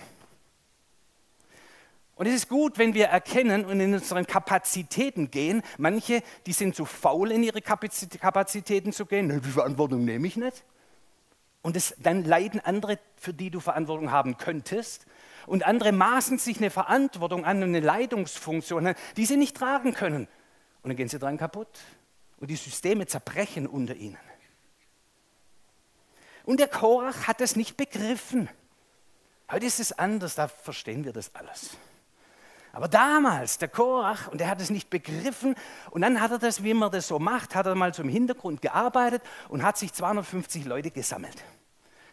Und 2.19 2.25
es 2.25 2.33
ist 2.33 2.49
gut, 2.49 2.77
wenn 2.77 2.93
wir 2.93 3.05
erkennen 3.05 3.63
und 3.63 3.79
in 3.79 3.93
unseren 3.93 4.27
Kapazitäten 4.27 5.31
gehen. 5.31 5.61
Manche, 5.77 6.21
die 6.45 6.51
sind 6.51 6.75
zu 6.75 6.83
faul, 6.83 7.31
in 7.31 7.43
ihre 7.43 7.61
Kapazitäten 7.61 8.91
zu 8.91 9.05
gehen. 9.05 9.41
Die 9.41 9.49
Verantwortung 9.49 10.03
nehme 10.03 10.27
ich 10.27 10.35
nicht. 10.35 10.65
Und 11.61 11.75
es, 11.75 11.95
dann 11.97 12.23
leiden 12.23 12.59
andere, 12.61 12.99
für 13.15 13.33
die 13.33 13.49
du 13.49 13.59
Verantwortung 13.59 14.11
haben 14.11 14.37
könntest. 14.37 15.05
Und 15.45 15.65
andere 15.65 15.91
maßen 15.91 16.37
sich 16.37 16.57
eine 16.57 16.69
Verantwortung 16.69 17.45
an, 17.45 17.61
eine 17.61 17.79
Leitungsfunktion 17.79 18.93
die 19.17 19.25
sie 19.25 19.37
nicht 19.37 19.57
tragen 19.57 19.93
können. 19.93 20.27
Und 20.81 20.89
dann 20.89 20.95
gehen 20.95 21.09
sie 21.09 21.19
dran 21.19 21.37
kaputt. 21.37 21.79
Und 22.37 22.49
die 22.49 22.55
Systeme 22.55 23.05
zerbrechen 23.07 23.67
unter 23.67 23.95
ihnen. 23.95 24.17
Und 26.45 26.59
der 26.59 26.67
Korach 26.67 27.27
hat 27.27 27.41
es 27.41 27.55
nicht 27.55 27.75
begriffen. 27.75 28.49
Heute 29.51 29.65
ist 29.65 29.79
es 29.79 29.91
anders, 29.91 30.35
da 30.35 30.47
verstehen 30.47 31.03
wir 31.03 31.11
das 31.11 31.35
alles. 31.35 31.71
Aber 32.71 32.87
damals, 32.87 33.57
der 33.57 33.67
Korach, 33.67 34.27
und 34.27 34.41
er 34.41 34.49
hat 34.49 34.61
es 34.61 34.69
nicht 34.69 34.89
begriffen, 34.89 35.55
und 35.89 36.01
dann 36.01 36.21
hat 36.21 36.31
er 36.31 36.39
das, 36.39 36.63
wie 36.63 36.73
man 36.73 36.91
das 36.91 37.07
so 37.07 37.19
macht, 37.19 37.55
hat 37.55 37.65
er 37.65 37.75
mal 37.75 37.93
zum 37.93 38.07
Hintergrund 38.09 38.61
gearbeitet 38.61 39.23
und 39.47 39.63
hat 39.63 39.77
sich 39.77 39.93
250 39.93 40.65
Leute 40.65 40.91
gesammelt. 40.91 41.43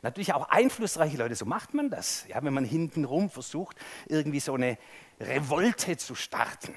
Natürlich 0.03 0.33
auch 0.33 0.49
einflussreiche 0.49 1.17
Leute, 1.17 1.35
so 1.35 1.45
macht 1.47 1.75
man 1.75 1.91
das, 1.91 2.27
ja, 2.29 2.43
wenn 2.43 2.55
man 2.55 2.65
hintenrum 2.65 3.29
versucht, 3.29 3.77
irgendwie 4.07 4.41
so 4.41 4.55
eine 4.55 4.79
Revolte 5.21 5.97
zu 5.97 6.15
starten. 6.15 6.75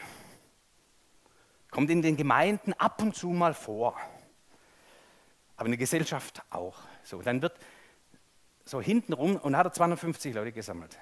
Kommt 1.72 1.90
in 1.90 2.02
den 2.02 2.18
Gemeinden 2.18 2.74
ab 2.74 3.02
und 3.02 3.16
zu 3.16 3.30
mal 3.30 3.54
vor, 3.54 3.96
aber 5.56 5.66
in 5.68 5.74
der 5.74 5.78
Gesellschaft 5.78 6.42
auch. 6.50 6.80
So, 7.04 7.22
dann 7.22 7.42
wird 7.42 7.58
so 8.66 8.82
hintenrum 8.82 9.36
und 9.36 9.56
hat 9.56 9.68
er 9.68 9.74
250 9.74 10.34
Leute 10.34 10.52
gesammelt. 10.52 10.98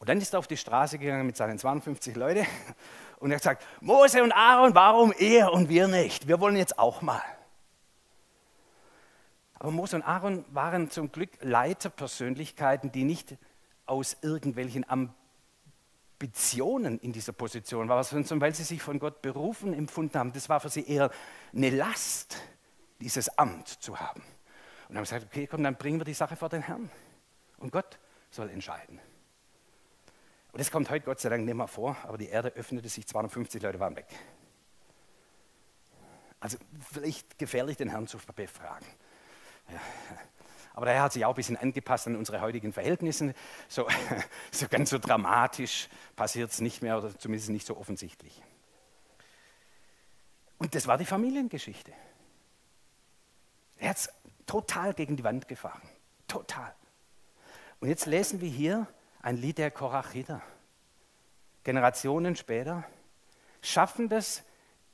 Und 0.00 0.08
dann 0.08 0.18
ist 0.18 0.32
er 0.32 0.38
auf 0.38 0.46
die 0.46 0.56
Straße 0.56 0.98
gegangen 0.98 1.26
mit 1.26 1.36
seinen 1.36 1.58
52 1.58 2.16
Leuten 2.16 2.46
und 3.20 3.30
er 3.30 3.36
hat 3.36 3.42
gesagt, 3.42 3.66
Mose 3.82 4.22
und 4.22 4.32
Aaron, 4.32 4.74
warum 4.74 5.12
er 5.16 5.52
und 5.52 5.68
wir 5.68 5.88
nicht? 5.88 6.26
Wir 6.26 6.40
wollen 6.40 6.56
jetzt 6.56 6.78
auch 6.78 7.02
mal. 7.02 7.22
Aber 9.54 9.70
Mose 9.70 9.96
und 9.96 10.02
Aaron 10.02 10.46
waren 10.48 10.90
zum 10.90 11.12
Glück 11.12 11.28
Leiterpersönlichkeiten, 11.42 12.90
die 12.90 13.04
nicht 13.04 13.36
aus 13.84 14.16
irgendwelchen 14.22 14.86
Ambitionen 16.18 16.98
in 17.00 17.12
dieser 17.12 17.34
Position 17.34 17.90
waren, 17.90 18.02
sondern 18.02 18.40
weil 18.40 18.54
sie 18.54 18.64
sich 18.64 18.80
von 18.80 18.98
Gott 18.98 19.20
berufen 19.20 19.74
empfunden 19.74 20.18
haben. 20.18 20.32
Das 20.32 20.48
war 20.48 20.60
für 20.60 20.70
sie 20.70 20.88
eher 20.88 21.10
eine 21.54 21.68
Last, 21.68 22.38
dieses 23.02 23.28
Amt 23.36 23.68
zu 23.68 24.00
haben. 24.00 24.22
Und 24.88 24.96
haben 24.96 25.04
gesagt, 25.04 25.26
okay, 25.26 25.46
komm, 25.46 25.62
dann 25.62 25.76
bringen 25.76 26.00
wir 26.00 26.06
die 26.06 26.14
Sache 26.14 26.36
vor 26.36 26.48
den 26.48 26.62
Herrn. 26.62 26.90
Und 27.58 27.70
Gott 27.70 27.98
soll 28.30 28.48
entscheiden. 28.48 28.98
Und 30.52 30.58
das 30.58 30.70
kommt 30.70 30.90
heute 30.90 31.04
Gott 31.04 31.20
sei 31.20 31.28
Dank 31.28 31.44
nicht 31.44 31.54
mehr 31.54 31.68
vor, 31.68 31.96
aber 32.02 32.18
die 32.18 32.28
Erde 32.28 32.48
öffnete 32.50 32.88
sich, 32.88 33.06
250 33.06 33.62
Leute 33.62 33.78
waren 33.78 33.96
weg. 33.96 34.06
Also 36.40 36.56
vielleicht 36.90 37.38
gefährlich, 37.38 37.76
den 37.76 37.90
Herrn 37.90 38.06
zu 38.06 38.18
befragen. 38.34 38.86
Ja. 39.70 39.80
Aber 40.72 40.86
der 40.86 40.94
Herr 40.94 41.02
hat 41.02 41.12
sich 41.12 41.24
auch 41.24 41.32
ein 41.32 41.36
bisschen 41.36 41.56
angepasst 41.56 42.06
an 42.06 42.16
unsere 42.16 42.40
heutigen 42.40 42.72
Verhältnisse. 42.72 43.34
So, 43.68 43.86
so 44.50 44.66
ganz 44.68 44.90
so 44.90 44.98
dramatisch 44.98 45.88
passiert 46.16 46.50
es 46.50 46.60
nicht 46.60 46.82
mehr 46.82 46.98
oder 46.98 47.16
zumindest 47.18 47.50
nicht 47.50 47.66
so 47.66 47.76
offensichtlich. 47.76 48.42
Und 50.58 50.74
das 50.74 50.86
war 50.86 50.98
die 50.98 51.04
Familiengeschichte. 51.04 51.92
Er 53.78 53.90
hat 53.90 53.96
es 53.96 54.08
total 54.46 54.94
gegen 54.94 55.16
die 55.16 55.24
Wand 55.24 55.48
gefahren. 55.48 55.82
Total. 56.28 56.74
Und 57.80 57.88
jetzt 57.88 58.06
lesen 58.06 58.40
wir 58.40 58.48
hier, 58.48 58.86
ein 59.20 59.36
Lied 59.36 59.58
der 59.58 59.70
Korachiter. 59.70 60.42
Generationen 61.64 62.36
später 62.36 62.84
schaffen 63.62 64.08
das 64.08 64.42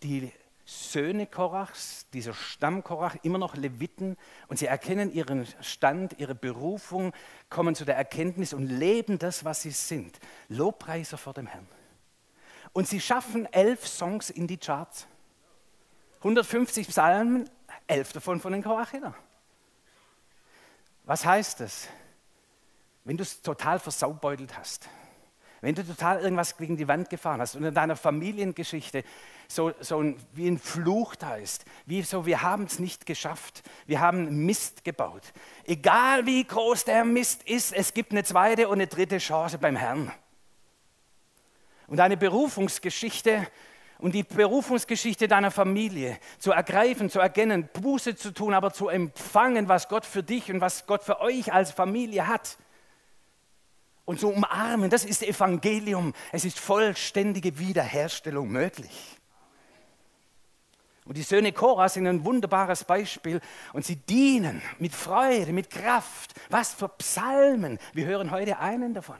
die 0.02 0.32
Söhne 0.64 1.28
Korachs, 1.28 2.06
dieser 2.12 2.34
Stamm 2.34 2.82
Korach, 2.82 3.14
immer 3.22 3.38
noch 3.38 3.54
Leviten 3.54 4.16
und 4.48 4.58
sie 4.58 4.66
erkennen 4.66 5.12
ihren 5.12 5.46
Stand, 5.60 6.18
ihre 6.18 6.34
Berufung, 6.34 7.12
kommen 7.48 7.76
zu 7.76 7.84
der 7.84 7.96
Erkenntnis 7.96 8.52
und 8.52 8.66
leben 8.66 9.20
das, 9.20 9.44
was 9.44 9.62
sie 9.62 9.70
sind. 9.70 10.18
Lobpreiser 10.48 11.18
vor 11.18 11.34
dem 11.34 11.46
Herrn. 11.46 11.68
Und 12.72 12.88
sie 12.88 13.00
schaffen 13.00 13.46
elf 13.52 13.86
Songs 13.86 14.28
in 14.28 14.48
die 14.48 14.58
Charts. 14.58 15.06
150 16.18 16.88
Psalmen, 16.88 17.48
elf 17.86 18.12
davon 18.12 18.40
von 18.40 18.52
den 18.52 18.64
Korachiter. 18.64 19.14
Was 21.04 21.24
heißt 21.24 21.60
das? 21.60 21.88
Wenn 23.06 23.16
du 23.16 23.22
es 23.22 23.40
total 23.40 23.78
versaubeutelt 23.78 24.58
hast, 24.58 24.88
wenn 25.60 25.76
du 25.76 25.86
total 25.86 26.20
irgendwas 26.20 26.56
gegen 26.56 26.76
die 26.76 26.88
Wand 26.88 27.08
gefahren 27.08 27.40
hast 27.40 27.54
und 27.54 27.64
in 27.64 27.72
deiner 27.72 27.94
Familiengeschichte 27.94 29.04
so, 29.48 29.72
so 29.80 30.00
ein, 30.00 30.16
wie 30.32 30.48
ein 30.48 30.58
Fluch 30.58 31.14
da 31.14 31.36
ist, 31.36 31.64
wie 31.86 32.02
so, 32.02 32.26
wir 32.26 32.42
haben 32.42 32.64
es 32.64 32.80
nicht 32.80 33.06
geschafft, 33.06 33.62
wir 33.86 34.00
haben 34.00 34.44
Mist 34.44 34.84
gebaut. 34.84 35.22
Egal 35.64 36.26
wie 36.26 36.42
groß 36.42 36.84
der 36.84 37.04
Mist 37.04 37.44
ist, 37.44 37.72
es 37.72 37.94
gibt 37.94 38.10
eine 38.10 38.24
zweite 38.24 38.66
und 38.66 38.74
eine 38.74 38.88
dritte 38.88 39.18
Chance 39.18 39.58
beim 39.58 39.76
Herrn. 39.76 40.12
Und 41.86 41.98
deine 41.98 42.16
Berufungsgeschichte 42.16 43.46
und 43.98 44.16
die 44.16 44.24
Berufungsgeschichte 44.24 45.28
deiner 45.28 45.52
Familie 45.52 46.18
zu 46.40 46.50
ergreifen, 46.50 47.08
zu 47.08 47.20
erkennen, 47.20 47.68
Buße 47.72 48.16
zu 48.16 48.32
tun, 48.32 48.52
aber 48.52 48.72
zu 48.72 48.88
empfangen, 48.88 49.68
was 49.68 49.88
Gott 49.88 50.04
für 50.04 50.24
dich 50.24 50.50
und 50.50 50.60
was 50.60 50.86
Gott 50.86 51.04
für 51.04 51.20
euch 51.20 51.52
als 51.52 51.70
Familie 51.70 52.26
hat 52.26 52.58
und 54.06 54.18
zu 54.18 54.30
umarmen. 54.30 54.88
Das 54.88 55.04
ist 55.04 55.22
Evangelium. 55.22 56.14
Es 56.32 56.46
ist 56.46 56.58
vollständige 56.58 57.58
Wiederherstellung 57.58 58.48
möglich. 58.48 59.18
Und 61.04 61.16
die 61.16 61.22
Söhne 61.22 61.52
Korah 61.52 61.88
sind 61.88 62.06
ein 62.06 62.24
wunderbares 62.24 62.82
Beispiel 62.82 63.40
und 63.72 63.84
sie 63.84 63.96
dienen 63.96 64.60
mit 64.78 64.94
Freude, 64.94 65.52
mit 65.52 65.70
Kraft. 65.70 66.34
Was 66.50 66.72
für 66.72 66.88
Psalmen. 66.88 67.78
Wir 67.92 68.06
hören 68.06 68.30
heute 68.30 68.58
einen 68.58 68.94
davon. 68.94 69.18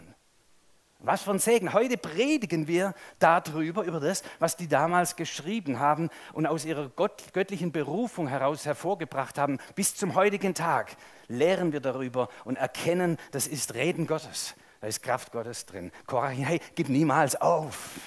Was 0.99 1.23
für 1.23 1.31
ein 1.31 1.39
Segen. 1.39 1.73
Heute 1.73 1.97
predigen 1.97 2.67
wir 2.67 2.95
darüber, 3.21 3.85
über 3.85 4.01
das, 4.01 4.25
was 4.41 4.57
die 4.57 4.67
damals 4.67 5.15
geschrieben 5.15 5.79
haben 5.79 6.11
und 6.33 6.47
aus 6.47 6.65
ihrer 6.65 6.89
göttlichen 6.89 7.71
Berufung 7.71 8.27
heraus 8.27 8.65
hervorgebracht 8.65 9.39
haben. 9.39 9.59
Bis 9.77 9.95
zum 9.95 10.15
heutigen 10.17 10.55
Tag 10.55 10.97
lehren 11.29 11.73
wir 11.73 11.81
darüber 11.81 12.29
und 12.45 12.57
erkennen, 12.57 13.19
das 13.31 13.47
ist 13.47 13.75
Reden 13.75 14.09
Gottes. 14.09 14.57
Da 14.81 14.87
ist 14.87 15.03
Kraft 15.03 15.33
Gottes 15.33 15.67
drin. 15.67 15.91
Korach, 16.07 16.33
hey, 16.33 16.61
gib 16.75 16.89
niemals 16.89 17.41
auf. 17.41 17.99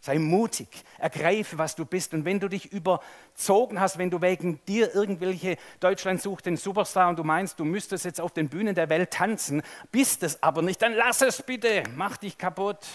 Sei 0.00 0.20
mutig, 0.20 0.68
ergreife, 0.98 1.58
was 1.58 1.74
du 1.74 1.84
bist. 1.84 2.14
Und 2.14 2.24
wenn 2.24 2.38
du 2.38 2.48
dich 2.48 2.72
überzogen 2.72 3.80
hast, 3.80 3.98
wenn 3.98 4.08
du 4.08 4.20
wegen 4.20 4.64
dir 4.66 4.94
irgendwelche 4.94 5.56
Deutschland 5.80 6.22
sucht 6.22 6.46
den 6.46 6.56
Superstar 6.56 7.08
und 7.08 7.18
du 7.18 7.24
meinst, 7.24 7.58
du 7.58 7.64
müsstest 7.64 8.04
jetzt 8.04 8.20
auf 8.20 8.32
den 8.32 8.48
Bühnen 8.48 8.74
der 8.76 8.88
Welt 8.88 9.10
tanzen, 9.10 9.62
bist 9.90 10.22
es 10.22 10.40
aber 10.44 10.62
nicht, 10.62 10.80
dann 10.80 10.94
lass 10.94 11.22
es 11.22 11.42
bitte, 11.42 11.82
mach 11.96 12.18
dich 12.18 12.38
kaputt. 12.38 12.86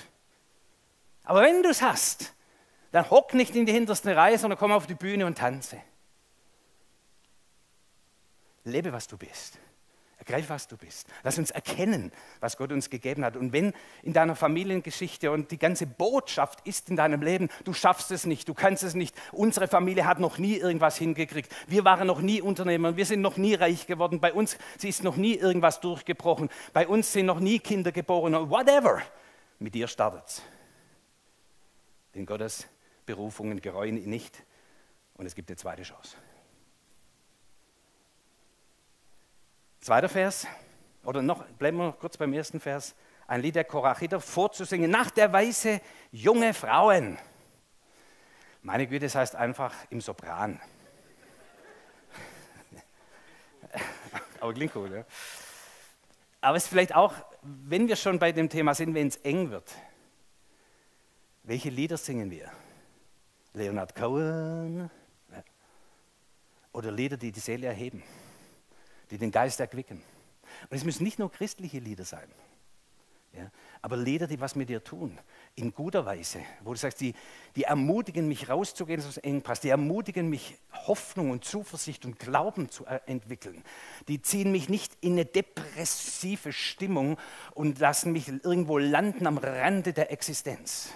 Aber 1.26 1.42
wenn 1.42 1.62
du 1.62 1.70
es 1.70 1.82
hast, 1.82 2.34
dann 2.92 3.10
hock 3.10 3.34
nicht 3.34 3.56
in 3.58 3.66
die 3.66 3.74
hinterste 3.74 4.16
Reihe, 4.16 4.38
sondern 4.38 4.58
komm 4.58 4.72
auf 4.72 4.88
die 4.88 4.96
Bühne 4.96 5.26
und 5.26 5.38
tanze. 5.38 5.82
Lebe, 8.64 8.94
was 8.94 9.08
du 9.08 9.18
bist. 9.18 9.58
Ergreif, 10.22 10.52
was 10.52 10.68
du 10.68 10.78
bist. 10.78 11.08
Lass 11.24 11.40
uns 11.40 11.50
erkennen, 11.50 12.12
was 12.42 12.56
Gott 12.56 12.72
uns 12.72 12.92
gegeben 12.92 13.26
hat. 13.26 13.36
Und 13.36 13.54
wenn 13.54 13.74
in 14.04 14.14
deiner 14.14 14.36
Familiengeschichte 14.36 15.32
und 15.32 15.50
die 15.50 15.58
ganze 15.58 15.88
Botschaft 15.88 16.60
ist 16.68 16.92
in 16.92 16.96
deinem 16.96 17.24
Leben, 17.24 17.50
du 17.64 17.74
schaffst 17.74 18.12
es 18.12 18.28
nicht, 18.28 18.48
du 18.48 18.54
kannst 18.54 18.84
es 18.84 18.94
nicht. 18.94 19.16
Unsere 19.32 19.68
Familie 19.68 20.06
hat 20.06 20.20
noch 20.20 20.38
nie 20.38 20.58
irgendwas 20.58 20.96
hingekriegt. 20.96 21.52
Wir 21.66 21.86
waren 21.86 22.06
noch 22.06 22.22
nie 22.22 22.40
Unternehmer, 22.40 22.96
wir 22.98 23.06
sind 23.08 23.22
noch 23.22 23.38
nie 23.38 23.56
reich 23.56 23.88
geworden. 23.88 24.20
Bei 24.20 24.32
uns 24.32 24.60
ist 24.84 25.04
noch 25.04 25.16
nie 25.16 25.34
irgendwas 25.34 25.80
durchgebrochen. 25.80 26.50
Bei 26.72 26.88
uns 26.88 27.12
sind 27.12 27.26
noch 27.26 27.40
nie 27.40 27.58
Kinder 27.58 27.92
geboren. 27.92 28.34
Whatever. 28.52 29.02
Mit 29.58 29.74
dir 29.74 29.88
startet 29.88 30.22
es. 30.28 30.42
denn 32.14 32.28
Gottes 32.28 32.68
Berufungen 33.08 33.60
gereuen 33.60 33.98
ihn 33.98 34.12
nicht 34.12 34.44
und 35.16 35.26
es 35.26 35.34
gibt 35.34 35.50
eine 35.50 35.58
zweite 35.58 35.82
Chance. 35.82 36.16
Zweiter 39.82 40.10
Vers, 40.10 40.46
oder 41.04 41.24
noch, 41.24 41.44
bleiben 41.44 41.78
wir 41.78 41.88
noch 41.88 41.98
kurz 41.98 42.16
beim 42.16 42.32
ersten 42.34 42.60
Vers. 42.60 42.94
Ein 43.26 43.42
Lied 43.42 43.56
der 43.56 43.64
Korachiter 43.64 44.22
vorzusingen 44.22 44.92
nach 44.92 45.10
der 45.10 45.34
Weise 45.34 45.82
junge 46.12 46.54
Frauen. 46.54 47.18
Meine 48.62 48.86
Güte, 48.86 49.08
das 49.08 49.16
heißt 49.16 49.36
einfach 49.36 49.74
im 49.90 50.00
Sopran. 50.00 50.62
Aber 54.40 54.54
klingt 54.54 54.72
gut, 54.72 54.92
ja. 54.92 55.04
Aber 56.42 56.58
es 56.58 56.66
ist 56.66 56.70
vielleicht 56.70 56.94
auch, 56.94 57.16
wenn 57.42 57.88
wir 57.88 57.96
schon 57.96 58.20
bei 58.20 58.32
dem 58.32 58.50
Thema 58.50 58.76
sind, 58.76 58.94
wenn 58.94 59.08
es 59.08 59.18
eng 59.18 59.50
wird, 59.50 59.72
welche 61.42 61.72
Lieder 61.72 61.98
singen 61.98 62.30
wir? 62.30 62.52
Leonard 63.54 63.96
Cohen 63.96 64.92
oder 66.72 66.92
Lieder, 66.92 67.18
die 67.18 67.32
die 67.32 67.40
Seele 67.40 67.66
erheben, 67.66 68.04
die 69.12 69.18
den 69.18 69.32
Geist 69.32 69.60
erquicken. 69.60 70.02
Und 70.70 70.78
es 70.78 70.84
müssen 70.84 71.04
nicht 71.04 71.20
nur 71.20 71.32
christliche 71.32 71.80
Lieder 71.80 72.06
sein. 72.06 72.28
Ja? 73.34 73.50
Aber 73.82 73.98
Lieder, 73.98 74.28
die 74.28 74.40
was 74.40 74.56
mit 74.56 74.70
dir 74.70 74.84
tun, 74.84 75.18
in 75.56 75.74
guter 75.74 76.06
Weise, 76.06 76.40
wo 76.64 76.72
du 76.72 76.80
sagst, 76.80 77.02
die, 77.02 77.14
die 77.56 77.64
ermutigen 77.64 78.28
mich 78.28 78.50
rauszugehen 78.50 79.02
aus 79.02 79.18
Engpass, 79.18 79.62
die 79.62 79.70
ermutigen 79.70 80.30
mich 80.30 80.58
Hoffnung 80.72 81.32
und 81.32 81.46
Zuversicht 81.46 82.06
und 82.06 82.20
Glauben 82.20 82.70
zu 82.70 82.86
entwickeln. 82.86 83.64
Die 84.08 84.22
ziehen 84.22 84.52
mich 84.52 84.70
nicht 84.70 84.98
in 85.02 85.14
eine 85.14 85.26
depressive 85.26 86.54
Stimmung 86.54 87.18
und 87.54 87.80
lassen 87.80 88.12
mich 88.12 88.28
irgendwo 88.28 88.78
landen 88.78 89.28
am 89.28 89.38
Rande 89.38 89.94
der 89.94 90.12
Existenz 90.12 90.92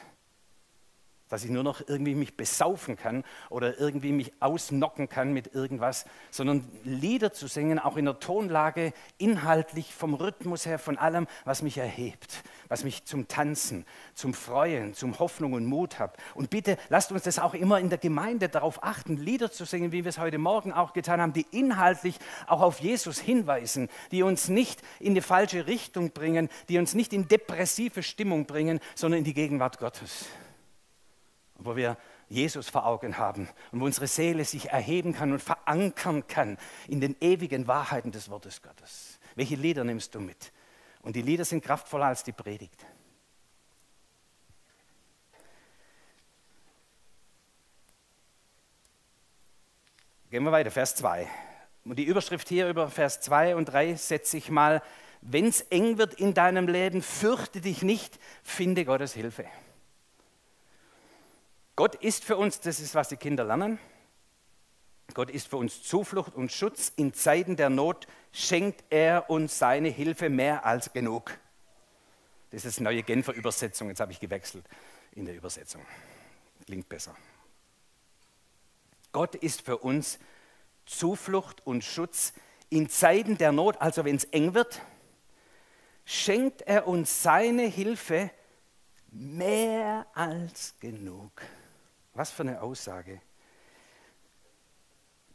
dass 1.29 1.43
ich 1.43 1.49
nur 1.49 1.63
noch 1.63 1.81
irgendwie 1.87 2.13
mich 2.13 2.37
besaufen 2.37 2.97
kann 2.97 3.23
oder 3.49 3.79
irgendwie 3.79 4.11
mich 4.11 4.31
ausnocken 4.39 5.09
kann 5.09 5.33
mit 5.33 5.55
irgendwas, 5.55 6.05
sondern 6.29 6.67
Lieder 6.83 7.33
zu 7.33 7.47
singen, 7.47 7.79
auch 7.79 7.97
in 7.97 8.05
der 8.05 8.19
Tonlage, 8.19 8.93
inhaltlich, 9.17 9.93
vom 9.93 10.13
Rhythmus 10.13 10.65
her, 10.65 10.77
von 10.77 10.97
allem, 10.97 11.27
was 11.43 11.63
mich 11.63 11.77
erhebt, 11.77 12.43
was 12.67 12.83
mich 12.83 13.05
zum 13.05 13.27
Tanzen, 13.27 13.85
zum 14.13 14.33
Freuen, 14.33 14.93
zum 14.93 15.17
Hoffnung 15.17 15.53
und 15.53 15.65
Mut 15.65 15.97
hat. 15.97 16.15
Und 16.35 16.51
bitte 16.51 16.77
lasst 16.89 17.11
uns 17.11 17.23
das 17.23 17.39
auch 17.39 17.55
immer 17.55 17.79
in 17.79 17.89
der 17.89 17.97
Gemeinde 17.97 18.47
darauf 18.47 18.83
achten, 18.83 19.17
Lieder 19.17 19.51
zu 19.51 19.65
singen, 19.65 19.91
wie 19.91 20.03
wir 20.03 20.09
es 20.09 20.19
heute 20.19 20.37
Morgen 20.37 20.73
auch 20.73 20.93
getan 20.93 21.21
haben, 21.21 21.33
die 21.33 21.47
inhaltlich 21.51 22.19
auch 22.45 22.61
auf 22.61 22.79
Jesus 22.79 23.19
hinweisen, 23.19 23.89
die 24.11 24.21
uns 24.21 24.47
nicht 24.47 24.81
in 24.99 25.15
die 25.15 25.21
falsche 25.21 25.65
Richtung 25.65 26.11
bringen, 26.11 26.49
die 26.69 26.77
uns 26.77 26.93
nicht 26.93 27.13
in 27.13 27.27
depressive 27.27 28.03
Stimmung 28.03 28.45
bringen, 28.45 28.79
sondern 28.93 29.19
in 29.19 29.23
die 29.23 29.33
Gegenwart 29.33 29.79
Gottes 29.79 30.27
wo 31.57 31.75
wir 31.75 31.97
Jesus 32.27 32.69
vor 32.69 32.85
Augen 32.85 33.17
haben 33.17 33.49
und 33.71 33.81
wo 33.81 33.85
unsere 33.85 34.07
Seele 34.07 34.45
sich 34.45 34.69
erheben 34.69 35.13
kann 35.13 35.31
und 35.31 35.41
verankern 35.41 36.27
kann 36.27 36.57
in 36.87 37.01
den 37.01 37.15
ewigen 37.21 37.67
Wahrheiten 37.67 38.11
des 38.11 38.29
Wortes 38.29 38.61
Gottes. 38.61 39.19
Welche 39.35 39.55
Lieder 39.55 39.83
nimmst 39.83 40.15
du 40.15 40.19
mit? 40.19 40.51
Und 41.01 41.15
die 41.15 41.21
Lieder 41.21 41.45
sind 41.45 41.63
kraftvoller 41.63 42.05
als 42.05 42.23
die 42.23 42.31
Predigt. 42.31 42.85
Gehen 50.31 50.43
wir 50.43 50.51
weiter, 50.51 50.71
Vers 50.71 50.95
2. 50.95 51.27
Und 51.85 51.99
die 51.99 52.03
Überschrift 52.03 52.49
hier 52.49 52.67
über 52.67 52.89
Vers 52.89 53.21
2 53.21 53.55
und 53.55 53.65
3 53.65 53.95
setze 53.95 54.37
ich 54.37 54.49
mal, 54.49 54.81
wenn 55.21 55.45
es 55.45 55.61
eng 55.61 55.97
wird 55.97 56.15
in 56.15 56.33
deinem 56.33 56.67
Leben, 56.67 57.01
fürchte 57.01 57.61
dich 57.61 57.83
nicht, 57.83 58.19
finde 58.43 58.85
Gottes 58.85 59.13
Hilfe. 59.13 59.45
Gott 61.75 61.95
ist 61.95 62.23
für 62.23 62.37
uns, 62.37 62.59
das 62.61 62.79
ist, 62.79 62.95
was 62.95 63.09
die 63.09 63.17
Kinder 63.17 63.43
lernen, 63.43 63.79
Gott 65.13 65.29
ist 65.29 65.47
für 65.47 65.57
uns 65.57 65.83
Zuflucht 65.83 66.33
und 66.33 66.51
Schutz. 66.51 66.91
In 66.95 67.13
Zeiten 67.13 67.55
der 67.55 67.69
Not 67.69 68.07
schenkt 68.31 68.83
er 68.89 69.29
uns 69.29 69.57
seine 69.57 69.89
Hilfe 69.89 70.29
mehr 70.29 70.65
als 70.65 70.91
genug. 70.93 71.37
Das 72.51 72.65
ist 72.65 72.79
neue 72.81 73.03
Genfer 73.03 73.33
Übersetzung, 73.33 73.89
jetzt 73.89 73.99
habe 73.99 74.11
ich 74.11 74.19
gewechselt 74.19 74.65
in 75.13 75.25
der 75.25 75.35
Übersetzung. 75.35 75.85
Klingt 76.65 76.89
besser. 76.89 77.15
Gott 79.11 79.35
ist 79.35 79.61
für 79.61 79.77
uns 79.77 80.19
Zuflucht 80.85 81.65
und 81.65 81.83
Schutz 81.83 82.33
in 82.69 82.89
Zeiten 82.89 83.37
der 83.37 83.51
Not, 83.51 83.79
also 83.79 84.03
wenn 84.03 84.15
es 84.15 84.25
eng 84.25 84.53
wird, 84.53 84.81
schenkt 86.03 86.61
er 86.63 86.87
uns 86.87 87.23
seine 87.23 87.63
Hilfe 87.63 88.31
mehr 89.11 90.07
als 90.13 90.75
genug. 90.79 91.41
Was 92.15 92.31
für 92.31 92.43
eine 92.43 92.61
Aussage. 92.61 93.21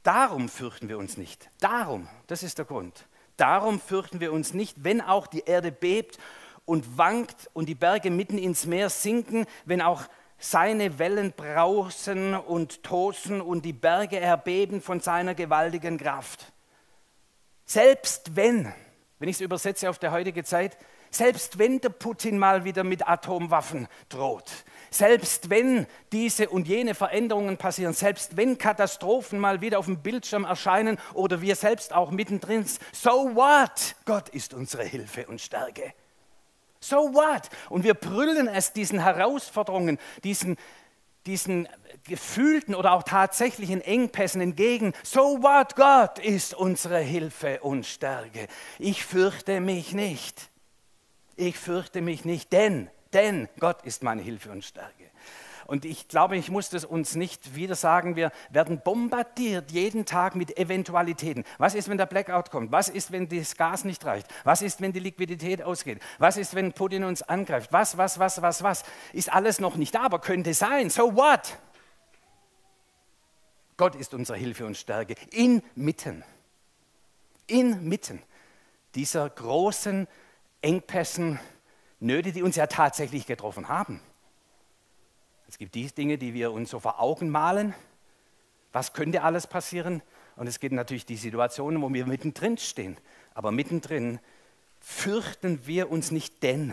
Darum 0.03 0.49
fürchten 0.49 0.89
wir 0.89 0.99
uns 0.99 1.17
nicht. 1.17 1.51
Darum, 1.61 2.09
das 2.27 2.43
ist 2.43 2.59
der 2.59 2.65
Grund. 2.65 3.07
Darum 3.37 3.81
fürchten 3.81 4.21
wir 4.21 4.33
uns 4.33 4.55
nicht, 4.55 4.83
wenn 4.83 5.01
auch 5.01 5.27
die 5.27 5.45
Erde 5.45 5.73
bebt 5.73 6.19
und 6.65 6.99
wankt 6.99 7.51
und 7.53 7.69
die 7.69 7.75
Berge 7.75 8.11
mitten 8.11 8.39
ins 8.39 8.67
Meer 8.67 8.89
sinken, 8.89 9.47
wenn 9.67 9.83
auch 9.83 10.05
seine 10.39 10.99
Wellen 10.99 11.33
brausen 11.33 12.35
und 12.35 12.83
tosen 12.83 13.43
und 13.43 13.65
die 13.67 13.75
Berge 13.75 14.19
erbeben 14.19 14.81
von 14.81 15.01
seiner 15.01 15.35
gewaltigen 15.35 15.99
Kraft. 15.99 16.53
Selbst 17.67 18.37
wenn, 18.37 18.73
wenn 19.19 19.29
ich 19.29 19.37
es 19.37 19.43
übersetze 19.43 19.91
auf 19.91 19.99
der 19.99 20.13
heutige 20.13 20.45
Zeit, 20.45 20.79
selbst 21.11 21.59
wenn 21.59 21.81
der 21.81 21.91
Putin 21.91 22.39
mal 22.39 22.65
wieder 22.65 22.85
mit 22.85 23.07
Atomwaffen 23.07 23.89
droht, 24.09 24.51
selbst 24.91 25.51
wenn 25.51 25.87
diese 26.13 26.49
und 26.49 26.67
jene 26.67 26.95
Veränderungen 26.95 27.57
passieren, 27.57 27.95
selbst 27.95 28.37
wenn 28.37 28.59
Katastrophen 28.59 29.39
mal 29.39 29.61
wieder 29.61 29.79
auf 29.79 29.87
dem 29.87 29.99
Bildschirm 29.99 30.45
erscheinen 30.45 30.99
oder 31.15 31.41
wir 31.41 31.57
selbst 31.57 31.93
auch 31.93 32.11
mittendrin, 32.11 32.65
so 32.93 33.35
what? 33.35 33.95
Gott 34.05 34.29
ist 34.31 34.55
unsere 34.55 34.85
Hilfe 34.85 35.27
und 35.27 35.41
Stärke. 35.41 35.95
So 36.81 37.13
what? 37.15 37.51
Und 37.69 37.85
wir 37.85 37.95
brüllen 37.95 38.49
es 38.49 38.73
diesen 38.73 39.01
Herausforderungen, 39.01 39.99
diesen, 40.25 40.57
diesen 41.27 41.69
gefühlten 42.05 42.75
oder 42.75 42.93
auch 42.93 43.03
tatsächlichen 43.03 43.83
Engpässen 43.83 44.41
entgegen. 44.41 44.95
So 45.03 45.43
what? 45.43 45.77
Gott 45.77 46.19
ist 46.19 46.55
unsere 46.55 46.99
Hilfe 46.99 47.61
und 47.61 47.87
Stärke. 47.87 48.49
Ich 48.79 49.05
fürchte 49.05 49.61
mich 49.61 49.93
nicht. 49.93 50.50
Ich 51.41 51.59
fürchte 51.59 52.03
mich 52.03 52.27
nicht, 52.27 52.53
denn 52.53 52.91
denn 53.15 53.49
Gott 53.59 53.83
ist 53.83 54.03
meine 54.03 54.23
Hilfe 54.23 54.51
und 54.51 54.65
Stärke. 54.65 55.11
Und 55.67 55.85
ich 55.85 56.09
glaube, 56.09 56.37
ich 56.37 56.51
muss 56.51 56.69
das 56.69 56.85
uns 56.85 57.15
nicht 57.15 57.55
wieder 57.55 57.77
sagen. 57.77 58.17
Wir 58.17 58.33
werden 58.51 58.81
bombardiert 58.83 59.71
jeden 59.71 60.05
Tag 60.05 60.35
mit 60.35 60.59
Eventualitäten. 60.59 61.45
Was 61.59 61.75
ist, 61.75 61.89
wenn 61.89 61.97
der 61.97 62.07
Blackout 62.07 62.51
kommt? 62.51 62.73
Was 62.73 62.89
ist, 62.89 63.11
wenn 63.11 63.29
das 63.29 63.57
Gas 63.57 63.85
nicht 63.85 64.05
reicht? 64.05 64.27
Was 64.45 64.63
ist, 64.63 64.81
wenn 64.81 64.93
die 64.93 65.01
Liquidität 65.01 65.63
ausgeht? 65.63 66.01
Was 66.19 66.37
ist, 66.37 66.55
wenn 66.55 66.73
Putin 66.73 67.05
uns 67.05 67.23
angreift? 67.23 67.73
Was, 67.73 67.97
was, 67.97 68.19
was, 68.19 68.43
was, 68.43 68.63
was? 68.63 68.85
Ist 69.13 69.33
alles 69.33 69.61
noch 69.61 69.77
nicht 69.77 69.95
da, 69.95 70.03
aber 70.03 70.19
könnte 70.19 70.55
sein. 70.55 70.91
So 70.91 71.15
what? 71.15 71.57
Gott 73.77 73.95
ist 73.95 74.13
unsere 74.13 74.37
Hilfe 74.37 74.67
und 74.67 74.77
Stärke 74.77 75.15
inmitten, 75.31 76.23
inmitten 77.47 78.21
dieser 78.95 79.31
großen 79.31 80.07
Engpässen, 80.63 81.39
Nöte, 82.01 82.33
die 82.33 82.43
uns 82.43 82.57
ja 82.57 82.67
tatsächlich 82.67 83.27
getroffen 83.27 83.69
haben. 83.69 84.01
Es 85.49 85.59
gibt 85.59 85.75
die 85.75 85.87
Dinge, 85.87 86.17
die 86.17 86.33
wir 86.33 86.53
uns 86.53 86.71
so 86.71 86.81
vor 86.81 87.01
Augen 87.01 87.29
malen. 87.29 87.75
Was 88.73 88.93
könnte 88.93 89.23
alles 89.23 89.47
passieren? 89.47 90.03
Und 90.37 90.47
es 90.47 90.61
gibt 90.61 90.75
natürlich 90.75 91.07
die 91.07 91.17
Situationen, 91.17 91.83
wo 91.83 91.93
wir 91.93 92.07
mittendrin 92.07 92.57
stehen. 92.57 92.97
Aber 93.35 93.51
mittendrin 93.51 94.21
fürchten 94.81 95.67
wir 95.67 95.91
uns 95.91 96.11
nicht, 96.11 96.43
denn 96.43 96.73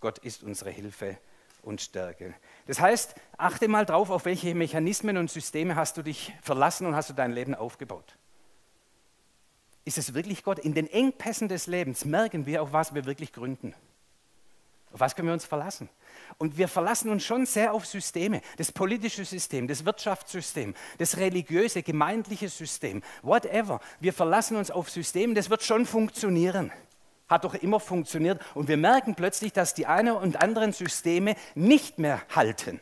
Gott 0.00 0.18
ist 0.18 0.42
unsere 0.42 0.70
Hilfe 0.70 1.16
und 1.62 1.80
Stärke. 1.80 2.34
Das 2.66 2.80
heißt, 2.80 3.14
achte 3.36 3.68
mal 3.68 3.86
drauf, 3.86 4.10
auf 4.10 4.24
welche 4.24 4.54
Mechanismen 4.54 5.16
und 5.16 5.30
Systeme 5.30 5.76
hast 5.76 5.96
du 5.96 6.02
dich 6.02 6.32
verlassen 6.42 6.86
und 6.86 6.94
hast 6.94 7.10
du 7.10 7.14
dein 7.14 7.32
Leben 7.32 7.54
aufgebaut. 7.54 8.16
Ist 9.90 9.98
es 9.98 10.14
wirklich 10.14 10.44
Gott? 10.44 10.60
In 10.60 10.72
den 10.72 10.86
Engpässen 10.86 11.48
des 11.48 11.66
Lebens 11.66 12.04
merken 12.04 12.46
wir, 12.46 12.62
auf 12.62 12.72
was 12.72 12.94
wir 12.94 13.06
wirklich 13.06 13.32
gründen. 13.32 13.74
Auf 14.92 15.00
was 15.00 15.16
können 15.16 15.26
wir 15.26 15.32
uns 15.32 15.44
verlassen? 15.44 15.88
Und 16.38 16.56
wir 16.56 16.68
verlassen 16.68 17.10
uns 17.10 17.24
schon 17.24 17.44
sehr 17.44 17.74
auf 17.74 17.86
Systeme, 17.86 18.40
das 18.56 18.70
politische 18.70 19.24
System, 19.24 19.66
das 19.66 19.84
Wirtschaftssystem, 19.84 20.76
das 20.98 21.16
religiöse, 21.16 21.82
gemeindliche 21.82 22.48
System, 22.48 23.02
whatever. 23.22 23.80
Wir 23.98 24.12
verlassen 24.12 24.56
uns 24.56 24.70
auf 24.70 24.88
Systeme, 24.88 25.34
das 25.34 25.50
wird 25.50 25.64
schon 25.64 25.84
funktionieren. 25.86 26.70
Hat 27.28 27.42
doch 27.42 27.54
immer 27.54 27.80
funktioniert. 27.80 28.40
Und 28.54 28.68
wir 28.68 28.76
merken 28.76 29.16
plötzlich, 29.16 29.52
dass 29.52 29.74
die 29.74 29.86
einen 29.86 30.14
und 30.14 30.40
anderen 30.40 30.72
Systeme 30.72 31.34
nicht 31.56 31.98
mehr 31.98 32.22
halten. 32.32 32.78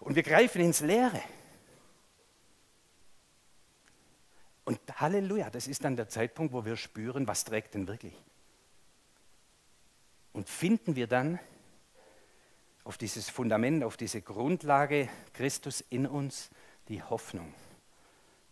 Und 0.00 0.14
wir 0.14 0.22
greifen 0.22 0.62
ins 0.62 0.80
Leere. 0.80 1.20
Und 4.70 4.78
Halleluja, 5.00 5.50
das 5.50 5.66
ist 5.66 5.82
dann 5.82 5.96
der 5.96 6.08
Zeitpunkt, 6.08 6.52
wo 6.52 6.64
wir 6.64 6.76
spüren, 6.76 7.26
was 7.26 7.42
trägt 7.44 7.74
denn 7.74 7.88
wirklich. 7.88 8.14
Und 10.32 10.48
finden 10.48 10.94
wir 10.94 11.08
dann, 11.08 11.40
auf 12.84 12.96
dieses 12.96 13.28
Fundament, 13.28 13.82
auf 13.82 13.96
diese 13.96 14.22
Grundlage 14.22 15.08
Christus 15.32 15.80
in 15.80 16.06
uns, 16.06 16.50
die 16.86 17.02
Hoffnung 17.02 17.52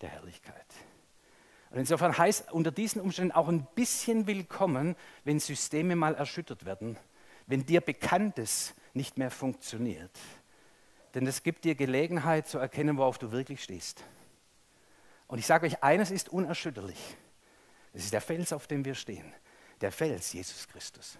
der 0.01 0.09
Herrlichkeit. 0.09 0.67
Und 1.71 1.79
insofern 1.79 2.19
heißt 2.19 2.51
unter 2.51 2.73
diesen 2.73 3.01
Umständen 3.01 3.31
auch 3.31 3.47
ein 3.47 3.69
bisschen 3.77 4.27
willkommen, 4.27 4.97
wenn 5.23 5.39
Systeme 5.39 5.95
mal 5.95 6.17
erschüttert 6.17 6.65
werden, 6.65 6.97
wenn 7.47 7.65
dir 7.65 7.81
Bekanntes 7.81 8.75
nicht 8.93 9.19
mehr 9.19 9.31
funktioniert. 9.31 10.19
Denn 11.15 11.29
es 11.29 11.45
gibt 11.45 11.65
dir 11.65 11.77
Gelegenheit 11.77 12.49
zu 12.49 12.59
erkennen, 12.59 12.99
worauf 12.99 13.19
du 13.19 13.31
wirklich 13.31 13.63
stehst. 13.63 14.03
Und 15.29 15.39
ich 15.39 15.47
sage 15.47 15.67
euch, 15.67 15.83
eines 15.83 16.11
ist 16.11 16.31
unerschütterlich. 16.31 17.17
Es 17.93 18.05
ist 18.05 18.13
der 18.13 18.21
Fels, 18.21 18.53
auf 18.53 18.67
dem 18.67 18.85
wir 18.85 18.95
stehen. 18.95 19.33
Der 19.81 19.93
Fels, 19.93 20.33
Jesus 20.33 20.67
Christus. 20.67 21.19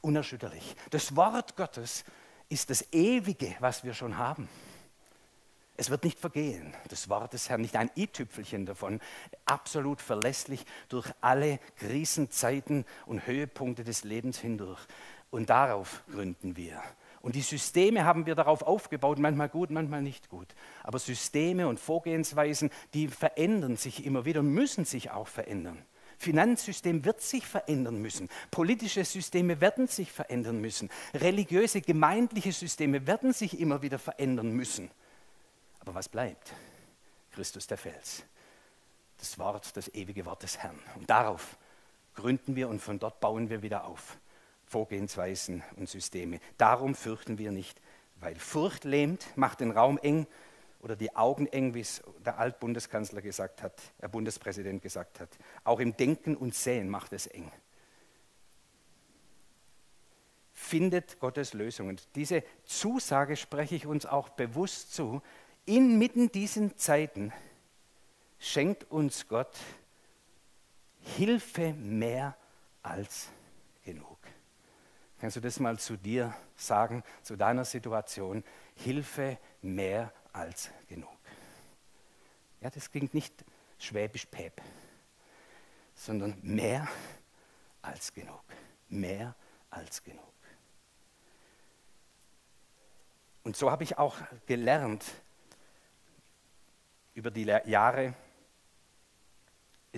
Unerschütterlich. 0.00 0.74
Das 0.90 1.14
Wort 1.14 1.56
Gottes 1.56 2.04
ist 2.48 2.70
das 2.70 2.92
Ewige, 2.92 3.54
was 3.60 3.84
wir 3.84 3.94
schon 3.94 4.16
haben. 4.16 4.48
Es 5.76 5.90
wird 5.90 6.02
nicht 6.02 6.18
vergehen. 6.18 6.74
Das 6.88 7.08
Wort 7.08 7.34
des 7.34 7.48
Herrn, 7.48 7.60
nicht 7.60 7.76
ein 7.76 7.90
i-Tüpfelchen 7.94 8.66
davon. 8.66 9.00
Absolut 9.44 10.00
verlässlich 10.00 10.64
durch 10.88 11.08
alle 11.20 11.60
Krisenzeiten 11.76 12.84
und 13.06 13.26
Höhepunkte 13.26 13.84
des 13.84 14.02
Lebens 14.02 14.38
hindurch. 14.38 14.80
Und 15.30 15.50
darauf 15.50 16.02
gründen 16.10 16.56
wir. 16.56 16.82
Und 17.20 17.34
die 17.34 17.42
Systeme 17.42 18.04
haben 18.04 18.26
wir 18.26 18.34
darauf 18.34 18.62
aufgebaut, 18.62 19.18
manchmal 19.18 19.48
gut, 19.48 19.70
manchmal 19.70 20.02
nicht 20.02 20.28
gut. 20.28 20.54
Aber 20.84 20.98
Systeme 20.98 21.68
und 21.68 21.80
Vorgehensweisen, 21.80 22.70
die 22.94 23.08
verändern 23.08 23.76
sich 23.76 24.04
immer 24.06 24.24
wieder 24.24 24.42
müssen 24.42 24.84
sich 24.84 25.10
auch 25.10 25.28
verändern. 25.28 25.84
Finanzsystem 26.18 27.04
wird 27.04 27.20
sich 27.20 27.46
verändern 27.46 28.02
müssen. 28.02 28.28
Politische 28.50 29.04
Systeme 29.04 29.60
werden 29.60 29.86
sich 29.86 30.10
verändern 30.10 30.60
müssen. 30.60 30.90
Religiöse, 31.14 31.80
gemeindliche 31.80 32.52
Systeme 32.52 33.06
werden 33.06 33.32
sich 33.32 33.60
immer 33.60 33.82
wieder 33.82 33.98
verändern 33.98 34.50
müssen. 34.50 34.90
Aber 35.80 35.94
was 35.94 36.08
bleibt? 36.08 36.52
Christus 37.32 37.68
der 37.68 37.78
Fels. 37.78 38.24
Das 39.18 39.38
Wort, 39.38 39.76
das 39.76 39.88
ewige 39.94 40.26
Wort 40.26 40.42
des 40.42 40.58
Herrn. 40.58 40.78
Und 40.96 41.08
darauf 41.08 41.56
gründen 42.14 42.56
wir 42.56 42.68
und 42.68 42.80
von 42.80 42.98
dort 42.98 43.20
bauen 43.20 43.48
wir 43.48 43.62
wieder 43.62 43.84
auf. 43.84 44.18
Vorgehensweisen 44.68 45.62
und 45.76 45.88
Systeme. 45.88 46.40
Darum 46.58 46.94
fürchten 46.94 47.38
wir 47.38 47.52
nicht, 47.52 47.80
weil 48.16 48.36
Furcht 48.36 48.84
lähmt, 48.84 49.26
macht 49.36 49.60
den 49.60 49.70
Raum 49.70 49.98
eng 49.98 50.26
oder 50.80 50.94
die 50.94 51.16
Augen 51.16 51.46
eng, 51.46 51.74
wie 51.74 51.80
es 51.80 52.02
der 52.24 52.38
Altbundeskanzler 52.38 53.22
gesagt 53.22 53.62
hat, 53.62 53.80
der 54.00 54.08
Bundespräsident 54.08 54.82
gesagt 54.82 55.20
hat. 55.20 55.30
Auch 55.64 55.80
im 55.80 55.96
Denken 55.96 56.36
und 56.36 56.54
Sehen 56.54 56.88
macht 56.88 57.12
es 57.12 57.26
eng. 57.26 57.50
Findet 60.52 61.18
Gottes 61.20 61.54
Lösungen. 61.54 62.00
Diese 62.14 62.42
Zusage 62.64 63.36
spreche 63.36 63.74
ich 63.74 63.86
uns 63.86 64.06
auch 64.06 64.28
bewusst 64.28 64.92
zu, 64.92 65.22
inmitten 65.64 66.30
diesen 66.30 66.76
Zeiten 66.76 67.32
schenkt 68.38 68.90
uns 68.90 69.28
Gott 69.28 69.56
Hilfe 71.16 71.72
mehr 71.74 72.36
als 72.82 73.28
genug. 73.84 74.17
Kannst 75.20 75.36
du 75.36 75.40
das 75.40 75.58
mal 75.58 75.78
zu 75.78 75.96
dir 75.96 76.34
sagen, 76.56 77.02
zu 77.22 77.36
deiner 77.36 77.64
Situation? 77.64 78.44
Hilfe 78.76 79.38
mehr 79.62 80.12
als 80.32 80.70
genug. 80.88 81.18
Ja, 82.60 82.70
das 82.70 82.90
klingt 82.90 83.14
nicht 83.14 83.44
schwäbisch 83.78 84.26
päp, 84.26 84.60
sondern 85.94 86.38
mehr 86.42 86.86
als 87.82 88.12
genug. 88.12 88.42
Mehr 88.88 89.34
als 89.70 90.02
genug. 90.02 90.24
Und 93.42 93.56
so 93.56 93.70
habe 93.70 93.82
ich 93.82 93.98
auch 93.98 94.16
gelernt, 94.46 95.04
über 97.14 97.30
die 97.30 97.44
Jahre, 97.44 98.14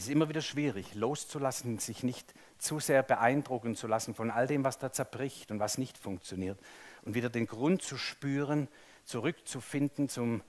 es 0.00 0.06
ist 0.06 0.12
immer 0.12 0.30
wieder 0.30 0.40
schwierig, 0.40 0.94
loszulassen, 0.94 1.78
sich 1.78 2.02
nicht 2.02 2.32
zu 2.56 2.80
sehr 2.80 3.02
beeindrucken 3.02 3.76
zu 3.76 3.86
lassen 3.86 4.14
von 4.14 4.30
all 4.30 4.46
dem, 4.46 4.64
was 4.64 4.78
da 4.78 4.90
zerbricht 4.90 5.50
und 5.50 5.60
was 5.60 5.76
nicht 5.76 5.98
funktioniert. 5.98 6.58
Und 7.02 7.12
wieder 7.12 7.28
den 7.28 7.46
Grund 7.46 7.82
zu 7.82 7.98
spüren, 7.98 8.68
zurückzufinden 9.04 10.08
zum 10.08 10.42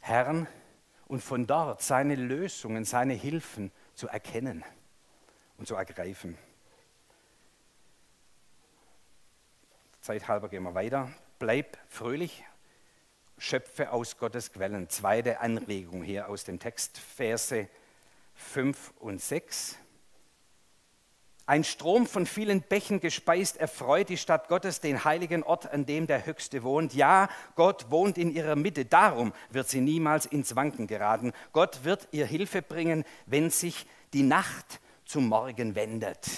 Herrn 0.00 0.48
und 1.06 1.22
von 1.22 1.46
dort 1.46 1.82
seine 1.82 2.16
Lösungen, 2.16 2.84
seine 2.84 3.14
Hilfen 3.14 3.70
zu 3.94 4.08
erkennen 4.08 4.64
und 5.56 5.68
zu 5.68 5.76
ergreifen. 5.76 6.36
Zeithalber 10.00 10.48
gehen 10.48 10.64
wir 10.64 10.74
weiter. 10.74 11.12
Bleib 11.38 11.78
fröhlich 11.88 12.42
schöpfe 13.38 13.92
aus 13.92 14.18
Gottes 14.18 14.52
Quellen. 14.52 14.88
Zweite 14.88 15.38
Anregung 15.38 16.02
hier 16.02 16.28
aus 16.28 16.42
dem 16.42 16.58
Text, 16.58 16.98
Verse 16.98 17.68
5 18.40 18.94
und 18.98 19.20
6. 19.20 19.76
Ein 21.46 21.64
Strom 21.64 22.06
von 22.06 22.26
vielen 22.26 22.62
Bächen 22.62 23.00
gespeist 23.00 23.56
erfreut 23.56 24.08
die 24.08 24.16
Stadt 24.16 24.48
Gottes, 24.48 24.80
den 24.80 25.04
heiligen 25.04 25.42
Ort, 25.42 25.72
an 25.72 25.84
dem 25.84 26.06
der 26.06 26.24
Höchste 26.24 26.62
wohnt. 26.62 26.94
Ja, 26.94 27.28
Gott 27.56 27.90
wohnt 27.90 28.18
in 28.18 28.30
ihrer 28.30 28.54
Mitte, 28.54 28.84
darum 28.84 29.32
wird 29.50 29.68
sie 29.68 29.80
niemals 29.80 30.26
ins 30.26 30.54
Wanken 30.54 30.86
geraten. 30.86 31.32
Gott 31.52 31.82
wird 31.82 32.06
ihr 32.12 32.26
Hilfe 32.26 32.62
bringen, 32.62 33.04
wenn 33.26 33.50
sich 33.50 33.86
die 34.12 34.22
Nacht 34.22 34.80
zum 35.04 35.26
Morgen 35.26 35.74
wendet. 35.74 36.28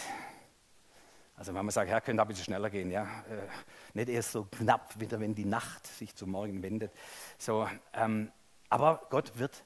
Also 1.36 1.52
wenn 1.52 1.64
man 1.64 1.72
sagt, 1.72 1.90
Herr, 1.90 2.00
könnte 2.00 2.22
ein 2.22 2.28
bisschen 2.28 2.44
schneller 2.44 2.70
gehen, 2.70 2.90
ja. 2.90 3.02
Äh, 3.02 3.48
nicht 3.92 4.08
erst 4.08 4.32
so 4.32 4.44
knapp 4.44 4.98
wieder, 4.98 5.20
wenn 5.20 5.34
die 5.34 5.44
Nacht 5.44 5.86
sich 5.86 6.14
zum 6.14 6.30
Morgen 6.30 6.62
wendet. 6.62 6.92
So, 7.36 7.68
ähm, 7.92 8.32
aber 8.70 9.06
Gott 9.10 9.38
wird 9.38 9.62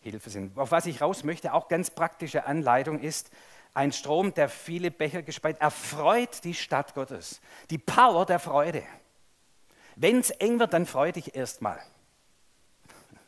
Hilfe 0.00 0.30
sein. 0.30 0.52
Auf 0.56 0.70
was 0.70 0.86
ich 0.86 1.00
raus 1.00 1.24
möchte, 1.24 1.52
auch 1.52 1.68
ganz 1.68 1.90
praktische 1.90 2.46
Anleitung 2.46 3.00
ist, 3.00 3.30
ein 3.74 3.92
Strom, 3.92 4.34
der 4.34 4.48
viele 4.48 4.90
Becher 4.90 5.22
gespeit, 5.22 5.60
erfreut 5.60 6.42
die 6.44 6.54
Stadt 6.54 6.94
Gottes. 6.94 7.40
Die 7.70 7.78
Power 7.78 8.26
der 8.26 8.40
Freude. 8.40 8.82
Wenn 9.94 10.18
es 10.18 10.30
eng 10.30 10.58
wird, 10.58 10.72
dann 10.72 10.86
freu 10.86 11.12
dich 11.12 11.36
erstmal. 11.36 11.78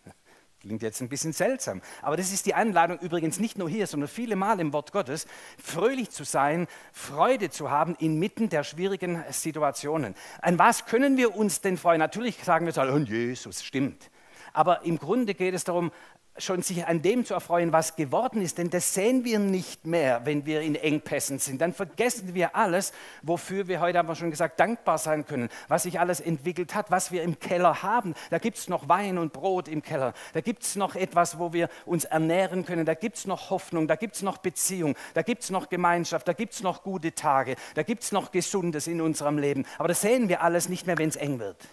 Klingt 0.61 0.83
jetzt 0.83 1.01
ein 1.01 1.09
bisschen 1.09 1.33
seltsam, 1.33 1.81
aber 2.01 2.17
das 2.17 2.33
ist 2.33 2.47
die 2.47 2.55
Anladung 2.55 2.99
übrigens 2.99 3.39
nicht 3.39 3.59
nur 3.59 3.69
hier, 3.69 3.87
sondern 3.87 4.09
viele 4.09 4.35
Mal 4.35 4.59
im 4.59 4.73
Wort 4.73 4.91
Gottes, 4.91 5.27
fröhlich 5.63 6.11
zu 6.11 6.25
sein, 6.25 6.67
Freude 6.93 7.51
zu 7.51 7.71
haben 7.71 7.95
inmitten 7.97 8.49
der 8.49 8.65
schwierigen 8.65 9.23
Situationen. 9.31 10.15
An 10.41 10.59
was 10.59 10.87
können 10.87 11.17
wir 11.17 11.37
uns 11.37 11.61
denn 11.61 11.77
freuen? 11.77 11.99
Natürlich 11.99 12.43
sagen 12.43 12.67
wir 12.67 12.73
so, 12.73 12.83
oh 12.83 12.97
Jesus, 12.97 13.63
stimmt. 13.63 14.11
Aber 14.55 14.85
im 14.85 14.99
Grunde 14.99 15.35
geht 15.35 15.55
es 15.55 15.65
darum, 15.65 15.93
schon 16.39 16.63
sich 16.63 16.87
an 16.87 17.03
dem 17.03 17.25
zu 17.25 17.35
erfreuen, 17.35 17.73
was 17.73 17.95
geworden 17.95 18.41
ist, 18.41 18.57
denn 18.57 18.71
das 18.71 18.95
sehen 18.95 19.25
wir 19.25 19.39
nicht 19.39 19.87
mehr, 19.87 20.23
wenn 20.25 20.47
wir 20.47 20.63
in 20.63 20.75
Engpässen 20.75 21.39
sind. 21.39 21.61
Dann 21.61 21.75
vergessen 21.75 22.35
wir 22.35 22.57
alles, 22.57 22.93
wofür 23.23 23.69
wir 23.69 23.81
heute, 23.81 23.99
haben 23.99 24.09
wir 24.09 24.15
schon 24.15 24.31
gesagt, 24.31 24.59
dankbar 24.59 24.97
sein 24.97 25.27
können, 25.27 25.51
was 25.69 25.83
sich 25.83 26.01
alles 26.01 26.21
entwickelt 26.21 26.75
hat, 26.75 26.91
was 26.91 27.13
wir 27.13 27.23
im 27.23 27.39
Keller 27.39 27.83
haben. 27.83 28.15
Da 28.31 28.39
gibt 28.39 28.57
es 28.57 28.69
noch 28.69 28.89
Wein 28.89 29.19
und 29.19 29.33
Brot 29.33 29.69
im 29.69 29.83
Keller, 29.83 30.15
da 30.33 30.41
gibt 30.41 30.63
es 30.63 30.77
noch 30.77 30.95
etwas, 30.95 31.39
wo 31.39 31.53
wir 31.53 31.69
uns 31.85 32.05
ernähren 32.05 32.65
können, 32.65 32.87
da 32.87 32.95
gibt 32.95 33.17
es 33.17 33.27
noch 33.27 33.51
Hoffnung, 33.51 33.87
da 33.87 33.97
gibt 33.97 34.15
es 34.15 34.23
noch 34.23 34.39
Beziehung, 34.39 34.97
da 35.15 35.23
gibt 35.23 35.43
es 35.43 35.51
noch 35.51 35.69
Gemeinschaft, 35.69 36.27
da 36.27 36.33
gibt 36.33 36.55
es 36.55 36.63
noch 36.63 36.83
gute 36.83 37.15
Tage, 37.15 37.57
da 37.75 37.83
gibt 37.83 38.05
es 38.05 38.13
noch 38.13 38.33
Gesundes 38.33 38.87
in 38.87 39.03
unserem 39.03 39.37
Leben. 39.37 39.67
Aber 39.77 39.89
das 39.89 40.01
sehen 40.01 40.29
wir 40.31 40.43
alles 40.43 40.69
nicht 40.69 40.87
mehr, 40.87 40.97
wenn 40.97 41.11
es 41.11 41.17
eng 41.17 41.39
wird. 41.39 41.69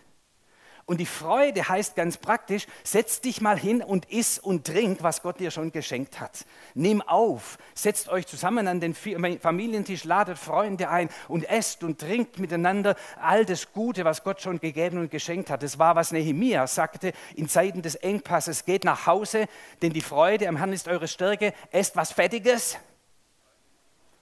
Und 0.90 0.98
die 0.98 1.06
Freude 1.06 1.70
heißt 1.70 1.96
ganz 1.96 2.18
praktisch, 2.18 2.66
setz 2.84 3.22
dich 3.22 3.42
mal 3.42 3.60
hin 3.60 3.84
und 3.84 4.10
iss 4.10 4.40
und 4.40 4.66
trink, 4.66 5.04
was 5.04 5.22
Gott 5.22 5.40
dir 5.40 5.52
schon 5.52 5.72
geschenkt 5.72 6.20
hat. 6.20 6.48
Nimm 6.74 7.04
auf, 7.04 7.60
setzt 7.76 8.10
euch 8.10 8.26
zusammen 8.26 8.68
an 8.68 8.80
den 8.80 8.96
Familientisch, 8.96 10.04
ladet 10.04 10.40
Freunde 10.40 10.90
ein 10.90 11.10
und 11.28 11.48
esst 11.48 11.84
und 11.84 12.00
trinkt 12.00 12.40
miteinander 12.40 12.96
all 13.22 13.46
das 13.46 13.72
Gute, 13.72 14.04
was 14.04 14.24
Gott 14.24 14.42
schon 14.42 14.60
gegeben 14.60 14.98
und 14.98 15.12
geschenkt 15.12 15.52
hat. 15.52 15.62
Das 15.62 15.78
war, 15.78 15.96
was 15.96 16.12
Nehemia 16.12 16.66
sagte 16.66 17.14
in 17.36 17.48
Zeiten 17.48 17.84
des 17.84 17.94
Engpasses. 17.94 18.66
Geht 18.66 18.84
nach 18.84 19.06
Hause, 19.06 19.46
denn 19.84 19.94
die 19.94 20.02
Freude 20.02 20.48
am 20.48 20.58
Herrn 20.58 20.74
ist 20.74 20.88
eure 20.88 21.08
Stärke. 21.08 21.54
Esst 21.70 21.96
was 21.98 22.14
Fettiges. 22.14 22.80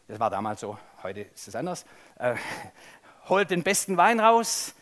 Das 0.09 0.19
war 0.19 0.29
damals 0.29 0.59
so, 0.59 0.77
heute 1.01 1.21
ist 1.21 1.47
es 1.47 1.55
anders. 1.55 1.85
Äh, 2.19 2.35
holt 3.29 3.51
den 3.51 3.63
besten 3.63 3.95
Wein 3.95 4.19
raus, 4.19 4.73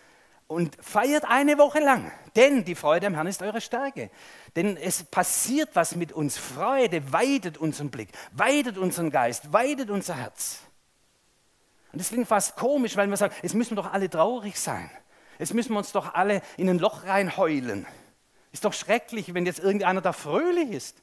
und 0.48 0.78
feiert 0.80 1.26
eine 1.26 1.58
Woche 1.58 1.80
lang, 1.80 2.12
denn 2.36 2.64
die 2.64 2.76
Freude 2.76 3.08
am 3.08 3.16
Herrn 3.16 3.28
ist 3.28 3.42
eure 3.42 3.62
Stärke. 3.62 4.12
Denn 4.56 4.78
es 4.78 5.04
passiert 5.04 5.70
was 5.74 5.96
mit 5.96 6.12
uns. 6.12 6.38
Freude 6.38 7.12
weidet 7.12 7.58
unseren 7.58 7.90
Blick, 7.90 8.10
weidet 8.32 8.78
unseren 8.78 9.10
Geist, 9.10 9.52
weidet 9.52 9.90
unser 9.90 10.16
Herz. 10.16 10.60
Und 11.92 12.00
das 12.00 12.10
klingt 12.10 12.28
fast 12.28 12.56
komisch, 12.56 12.96
weil 12.98 13.10
wir 13.10 13.18
sagen, 13.18 13.34
jetzt 13.42 13.56
müssen 13.56 13.72
wir 13.72 13.84
doch 13.84 13.92
alle 13.92 14.10
traurig 14.10 14.60
sein. 14.60 14.90
Jetzt 15.40 15.54
müssen 15.54 15.74
wir 15.74 15.80
uns 15.80 15.92
doch 15.92 16.14
alle 16.14 16.42
in 16.58 16.70
ein 16.70 16.80
Loch 16.80 17.06
reinheulen. 17.06 17.86
Ist 18.52 18.66
doch 18.66 18.74
schrecklich, 18.74 19.34
wenn 19.34 19.46
jetzt 19.46 19.60
irgendeiner 19.60 20.02
da 20.02 20.14
fröhlich 20.14 20.72
ist. 20.72 21.02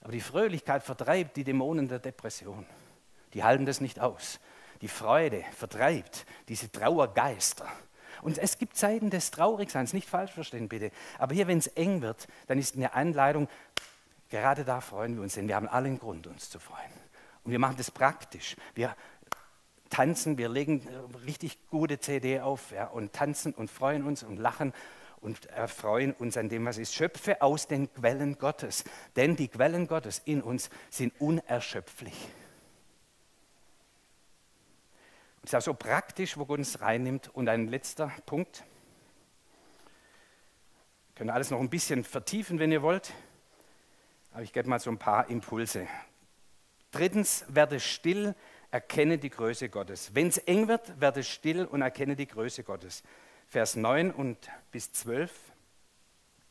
Aber 0.00 0.12
die 0.12 0.20
Fröhlichkeit 0.20 0.82
vertreibt 0.82 1.36
die 1.36 1.44
Dämonen 1.44 1.88
der 1.88 1.98
Depression. 1.98 2.66
Die 3.34 3.42
halten 3.44 3.66
das 3.66 3.80
nicht 3.80 4.00
aus 4.00 4.40
die 4.82 4.88
Freude 4.88 5.44
vertreibt, 5.56 6.26
diese 6.48 6.70
Trauergeister. 6.70 7.66
Und 8.22 8.38
es 8.38 8.56
gibt 8.56 8.76
Zeiten 8.76 9.10
des 9.10 9.30
Traurigseins, 9.30 9.92
nicht 9.92 10.08
falsch 10.08 10.32
verstehen 10.32 10.68
bitte. 10.68 10.90
Aber 11.18 11.34
hier, 11.34 11.48
wenn 11.48 11.58
es 11.58 11.66
eng 11.66 12.00
wird, 12.00 12.28
dann 12.46 12.58
ist 12.58 12.76
eine 12.76 12.94
Einleitung, 12.94 13.48
gerade 14.30 14.64
da 14.64 14.80
freuen 14.80 15.16
wir 15.16 15.22
uns, 15.22 15.34
denn 15.34 15.48
wir 15.48 15.56
haben 15.56 15.68
allen 15.68 15.98
Grund, 15.98 16.26
uns 16.26 16.48
zu 16.48 16.58
freuen. 16.58 16.92
Und 17.44 17.50
wir 17.50 17.58
machen 17.58 17.76
das 17.76 17.90
praktisch. 17.90 18.56
Wir 18.74 18.96
tanzen, 19.90 20.38
wir 20.38 20.48
legen 20.48 20.86
richtig 21.26 21.58
gute 21.68 21.98
CD 21.98 22.40
auf 22.40 22.70
ja, 22.70 22.86
und 22.86 23.12
tanzen 23.12 23.52
und 23.52 23.70
freuen 23.70 24.04
uns 24.04 24.22
und 24.22 24.38
lachen 24.38 24.72
und 25.20 25.46
erfreuen 25.46 26.12
uns 26.12 26.36
an 26.36 26.48
dem, 26.48 26.64
was 26.64 26.78
ist. 26.78 26.94
Schöpfe 26.94 27.42
aus 27.42 27.66
den 27.66 27.92
Quellen 27.92 28.38
Gottes, 28.38 28.84
denn 29.16 29.36
die 29.36 29.48
Quellen 29.48 29.86
Gottes 29.86 30.22
in 30.24 30.42
uns 30.42 30.70
sind 30.90 31.12
unerschöpflich. 31.20 32.14
Das 32.14 32.30
ist 35.42 35.54
auch 35.54 35.62
so 35.62 35.74
praktisch, 35.74 36.36
wo 36.36 36.46
Gott 36.46 36.58
uns 36.58 36.80
reinnimmt. 36.80 37.28
Und 37.34 37.48
ein 37.48 37.68
letzter 37.68 38.12
Punkt. 38.26 38.64
Wir 41.08 41.14
können 41.16 41.30
alles 41.30 41.50
noch 41.50 41.60
ein 41.60 41.70
bisschen 41.70 42.04
vertiefen, 42.04 42.58
wenn 42.58 42.72
ihr 42.72 42.82
wollt. 42.82 43.12
Aber 44.32 44.42
ich 44.42 44.52
gebe 44.52 44.68
mal 44.68 44.78
so 44.78 44.90
ein 44.90 44.98
paar 44.98 45.28
Impulse. 45.28 45.86
Drittens, 46.90 47.44
werde 47.48 47.80
still, 47.80 48.34
erkenne 48.70 49.18
die 49.18 49.30
Größe 49.30 49.68
Gottes. 49.68 50.14
Wenn 50.14 50.28
es 50.28 50.38
eng 50.38 50.68
wird, 50.68 51.00
werde 51.00 51.22
still 51.22 51.64
und 51.64 51.82
erkenne 51.82 52.16
die 52.16 52.26
Größe 52.26 52.62
Gottes. 52.62 53.02
Vers 53.48 53.76
9 53.76 54.10
und 54.10 54.38
bis 54.70 54.92
12. 54.92 55.30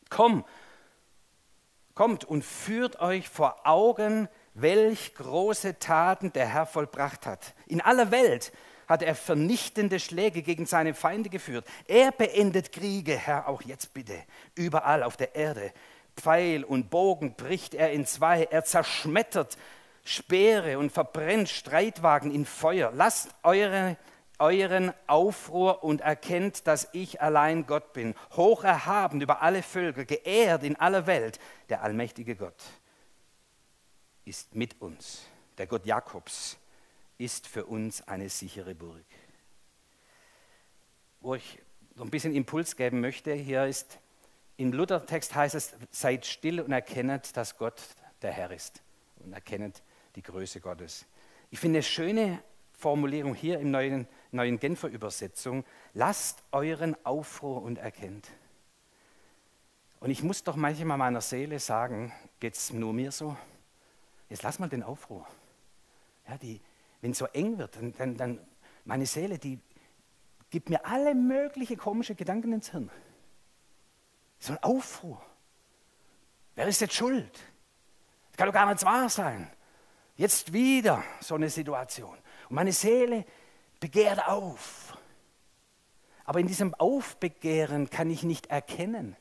Komm, 0.08 0.44
kommt 1.94 2.24
und 2.24 2.44
führt 2.44 3.00
euch 3.00 3.28
vor 3.28 3.66
Augen, 3.66 4.28
welch 4.54 5.14
große 5.14 5.78
Taten 5.78 6.32
der 6.32 6.46
Herr 6.46 6.66
vollbracht 6.66 7.26
hat. 7.26 7.54
In 7.66 7.80
aller 7.80 8.10
Welt 8.10 8.52
hat 8.92 9.02
er 9.02 9.14
vernichtende 9.14 9.98
Schläge 9.98 10.42
gegen 10.42 10.66
seine 10.66 10.94
Feinde 10.94 11.30
geführt. 11.30 11.66
Er 11.88 12.12
beendet 12.12 12.72
Kriege, 12.72 13.16
Herr, 13.16 13.48
auch 13.48 13.62
jetzt 13.62 13.94
bitte, 13.94 14.14
überall 14.54 15.02
auf 15.02 15.16
der 15.16 15.34
Erde. 15.34 15.72
Pfeil 16.14 16.62
und 16.62 16.90
Bogen 16.90 17.34
bricht 17.34 17.74
er 17.74 17.90
in 17.90 18.04
zwei, 18.04 18.44
er 18.44 18.64
zerschmettert 18.64 19.56
Speere 20.04 20.78
und 20.78 20.92
verbrennt 20.92 21.48
Streitwagen 21.48 22.34
in 22.34 22.44
Feuer. 22.44 22.92
Lasst 22.94 23.30
eure, 23.42 23.96
euren 24.38 24.92
Aufruhr 25.06 25.82
und 25.84 26.02
erkennt, 26.02 26.66
dass 26.66 26.88
ich 26.92 27.22
allein 27.22 27.66
Gott 27.66 27.94
bin, 27.94 28.14
hoch 28.36 28.62
erhaben 28.62 29.22
über 29.22 29.40
alle 29.40 29.62
Völker, 29.62 30.04
geehrt 30.04 30.64
in 30.64 30.76
aller 30.76 31.06
Welt. 31.06 31.38
Der 31.70 31.82
allmächtige 31.82 32.36
Gott 32.36 32.62
ist 34.26 34.54
mit 34.54 34.82
uns, 34.82 35.22
der 35.56 35.66
Gott 35.66 35.86
Jakobs 35.86 36.58
ist 37.24 37.46
für 37.46 37.66
uns 37.66 38.06
eine 38.08 38.28
sichere 38.28 38.74
Burg. 38.74 39.04
Wo 41.20 41.34
ich 41.34 41.58
noch 41.94 42.04
ein 42.04 42.10
bisschen 42.10 42.34
Impuls 42.34 42.76
geben 42.76 43.00
möchte, 43.00 43.32
hier 43.34 43.66
ist, 43.66 43.98
im 44.56 44.72
Luthertext 44.72 45.34
heißt 45.34 45.54
es, 45.54 45.74
seid 45.90 46.26
still 46.26 46.60
und 46.60 46.72
erkennet, 46.72 47.36
dass 47.36 47.56
Gott 47.56 47.80
der 48.22 48.32
Herr 48.32 48.50
ist 48.50 48.82
und 49.16 49.32
erkennet 49.32 49.82
die 50.16 50.22
Größe 50.22 50.60
Gottes. 50.60 51.06
Ich 51.50 51.58
finde 51.58 51.78
eine 51.78 51.82
schöne 51.82 52.42
Formulierung 52.72 53.34
hier 53.34 53.60
im 53.60 53.70
neuen, 53.70 54.08
neuen 54.32 54.58
Genfer 54.58 54.88
Übersetzung, 54.88 55.64
lasst 55.94 56.42
euren 56.50 56.96
Aufruhr 57.04 57.62
und 57.62 57.78
erkennt. 57.78 58.28
Und 60.00 60.10
ich 60.10 60.22
muss 60.22 60.42
doch 60.42 60.56
manchmal 60.56 60.98
meiner 60.98 61.20
Seele 61.20 61.60
sagen, 61.60 62.12
geht 62.40 62.54
es 62.54 62.72
nur 62.72 62.92
mir 62.92 63.12
so? 63.12 63.36
Jetzt 64.28 64.42
lass 64.42 64.58
mal 64.58 64.68
den 64.68 64.82
Aufruhr. 64.82 65.26
Ja, 66.28 66.36
die, 66.38 66.60
wenn 67.02 67.10
es 67.10 67.18
so 67.18 67.26
eng 67.26 67.58
wird, 67.58 67.76
dann, 67.76 67.92
dann, 67.92 68.16
dann 68.16 68.40
meine 68.84 69.04
Seele, 69.04 69.38
die 69.38 69.60
gibt 70.48 70.70
mir 70.70 70.86
alle 70.86 71.14
möglichen 71.14 71.76
komischen 71.76 72.16
Gedanken 72.16 72.52
ins 72.52 72.70
Hirn. 72.70 72.90
So 74.38 74.52
ein 74.52 74.62
Aufruhr. 74.62 75.20
Wer 76.54 76.66
ist 76.68 76.80
jetzt 76.80 76.94
schuld? 76.94 77.32
Das 78.30 78.36
kann 78.36 78.46
doch 78.46 78.54
gar 78.54 78.72
nicht 78.72 78.84
wahr 78.84 79.08
sein. 79.08 79.50
Jetzt 80.16 80.52
wieder 80.52 81.02
so 81.20 81.34
eine 81.34 81.50
Situation. 81.50 82.16
Und 82.48 82.56
meine 82.56 82.72
Seele 82.72 83.24
begehrt 83.80 84.26
auf. 84.26 84.96
Aber 86.24 86.38
in 86.38 86.46
diesem 86.46 86.74
Aufbegehren 86.74 87.90
kann 87.90 88.10
ich 88.10 88.22
nicht 88.22 88.46
erkennen, 88.46 89.16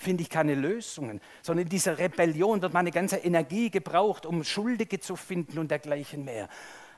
finde 0.00 0.22
ich 0.22 0.30
keine 0.30 0.54
Lösungen, 0.54 1.20
sondern 1.42 1.64
in 1.64 1.68
dieser 1.68 1.98
Rebellion 1.98 2.62
wird 2.62 2.72
meine 2.72 2.90
ganze 2.90 3.18
Energie 3.18 3.70
gebraucht, 3.70 4.24
um 4.24 4.42
Schuldige 4.44 4.98
zu 4.98 5.14
finden 5.14 5.58
und 5.58 5.70
dergleichen 5.70 6.24
mehr. 6.24 6.48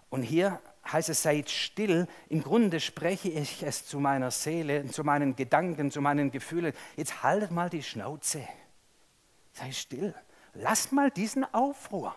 Und 0.09 0.23
hier 0.23 0.61
heißt 0.91 1.09
es, 1.09 1.23
seid 1.23 1.51
still. 1.51 2.07
Im 2.29 2.45
Grunde 2.45 2.79
spreche 2.79 3.29
ich 3.29 3.65
es 3.65 3.87
zu 3.87 3.99
meiner 3.99 4.31
Seele, 4.31 4.87
zu 4.87 5.03
meinen 5.03 5.35
Gedanken, 5.35 5.91
zu 5.91 6.01
meinen 6.01 6.31
Gefühlen. 6.31 6.73
Jetzt 6.97 7.25
haltet 7.25 7.51
mal 7.51 7.69
die 7.69 7.83
Schnauze. 7.83 8.47
Sei 9.53 9.73
still. 9.73 10.15
Lass 10.55 10.93
mal 10.93 11.11
diesen 11.11 11.45
Aufruhr. 11.53 12.15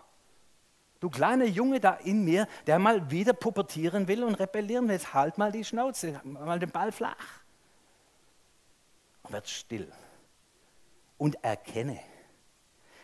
Du 1.00 1.10
kleiner 1.10 1.46
Junge 1.46 1.80
da 1.80 1.94
in 1.94 2.24
mir, 2.24 2.46
der 2.68 2.78
mal 2.78 3.10
wieder 3.10 3.32
pubertieren 3.32 4.06
will 4.06 4.22
und 4.22 4.36
rebellieren 4.36 4.86
will. 4.86 4.94
Jetzt 4.94 5.14
halt 5.14 5.36
mal 5.36 5.50
die 5.50 5.64
Schnauze, 5.64 6.20
mal 6.22 6.60
den 6.60 6.70
Ball 6.70 6.92
flach. 6.92 7.40
Und 9.24 9.32
wird 9.32 9.48
still. 9.48 9.90
Und 11.18 11.42
erkenne. 11.42 11.98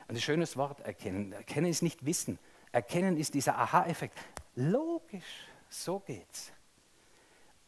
Ein 0.08 0.20
schönes 0.20 0.56
Wort 0.56 0.80
erkennen. 0.80 1.32
Erkennen 1.32 1.70
ist 1.70 1.82
nicht 1.82 2.04
Wissen. 2.04 2.38
Erkennen 2.72 3.16
ist 3.16 3.34
dieser 3.34 3.58
Aha-Effekt. 3.58 4.18
Logisch, 4.54 5.46
so 5.68 6.00
geht's. 6.00 6.52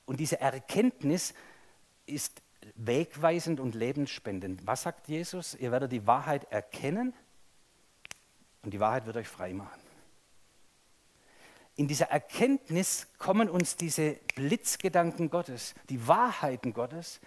Und 0.07 0.21
diese 0.21 0.41
Erkenntnis 0.41 1.35
ist 2.07 2.43
wegweisend 2.75 3.61
und 3.61 3.75
lebensspendend. 3.75 4.67
Was 4.67 4.83
sagt 4.83 5.09
Jesus? 5.09 5.55
Ihr 5.55 5.73
werdet 5.73 5.93
die 5.93 6.07
Wahrheit 6.07 6.45
erkennen 6.51 7.15
und 8.63 8.73
die 8.73 8.81
Wahrheit 8.81 9.07
wird 9.07 9.17
euch 9.17 9.29
frei 9.29 9.53
machen. 9.53 9.81
In 11.77 11.89
dieser 11.89 12.07
Erkenntnis 12.07 13.09
kommen 13.19 13.51
uns 13.51 13.77
diese 13.77 14.13
Blitzgedanken 14.37 15.29
Gottes, 15.29 15.75
die 15.89 16.07
Wahrheiten 16.07 16.73
Gottes, 16.73 17.21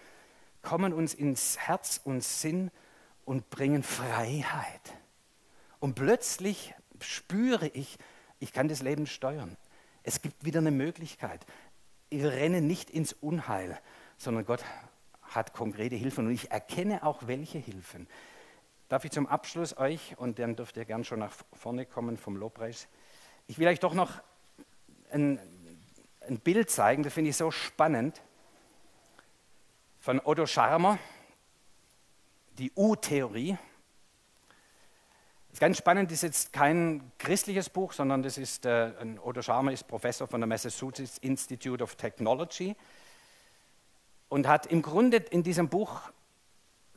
kommen 0.62 0.92
uns 0.92 1.12
ins 1.14 1.58
Herz 1.58 2.00
und 2.02 2.24
Sinn 2.24 2.70
und 3.28 3.50
bringen 3.50 3.82
Freiheit. 3.82 4.94
Und 5.80 5.96
plötzlich 5.96 6.74
spüre 6.98 7.68
ich, 7.68 7.98
ich 8.38 8.54
kann 8.54 8.68
das 8.68 8.80
Leben 8.80 9.06
steuern. 9.06 9.58
Es 10.02 10.22
gibt 10.22 10.46
wieder 10.46 10.60
eine 10.60 10.70
Möglichkeit. 10.70 11.44
Wir 12.08 12.32
rennen 12.32 12.66
nicht 12.66 12.88
ins 12.88 13.12
Unheil, 13.12 13.78
sondern 14.16 14.46
Gott 14.46 14.64
hat 15.20 15.52
konkrete 15.52 15.94
Hilfen 15.94 16.26
und 16.26 16.32
ich 16.32 16.50
erkenne 16.50 17.02
auch 17.02 17.26
welche 17.26 17.58
Hilfen. 17.58 18.08
Darf 18.88 19.04
ich 19.04 19.10
zum 19.10 19.26
Abschluss 19.26 19.76
euch, 19.76 20.16
und 20.16 20.38
dann 20.38 20.56
dürft 20.56 20.78
ihr 20.78 20.86
gern 20.86 21.04
schon 21.04 21.18
nach 21.18 21.34
vorne 21.52 21.84
kommen 21.84 22.16
vom 22.16 22.34
Lobpreis, 22.34 22.88
ich 23.46 23.58
will 23.58 23.68
euch 23.68 23.78
doch 23.78 23.92
noch 23.92 24.22
ein, 25.12 25.38
ein 26.26 26.40
Bild 26.40 26.70
zeigen, 26.70 27.02
das 27.02 27.12
finde 27.12 27.28
ich 27.28 27.36
so 27.36 27.50
spannend, 27.50 28.22
von 30.00 30.18
Otto 30.24 30.46
Scharmer, 30.46 30.98
die 32.58 32.72
U-Theorie. 32.76 33.56
Ist 35.52 35.60
ganz 35.60 35.78
spannend, 35.78 36.12
ist 36.12 36.22
jetzt 36.22 36.52
kein 36.52 37.10
christliches 37.18 37.70
Buch, 37.70 37.92
sondern 37.92 38.22
das 38.22 38.36
ist, 38.36 38.66
äh, 38.66 38.92
Otto 39.22 39.42
Scharmer 39.42 39.72
ist 39.72 39.86
Professor 39.88 40.26
von 40.26 40.40
der 40.40 40.48
Massachusetts 40.48 41.18
Institute 41.18 41.82
of 41.82 41.94
Technology 41.94 42.76
und 44.28 44.46
hat 44.46 44.66
im 44.66 44.82
Grunde 44.82 45.16
in 45.16 45.42
diesem 45.42 45.68
Buch 45.68 46.00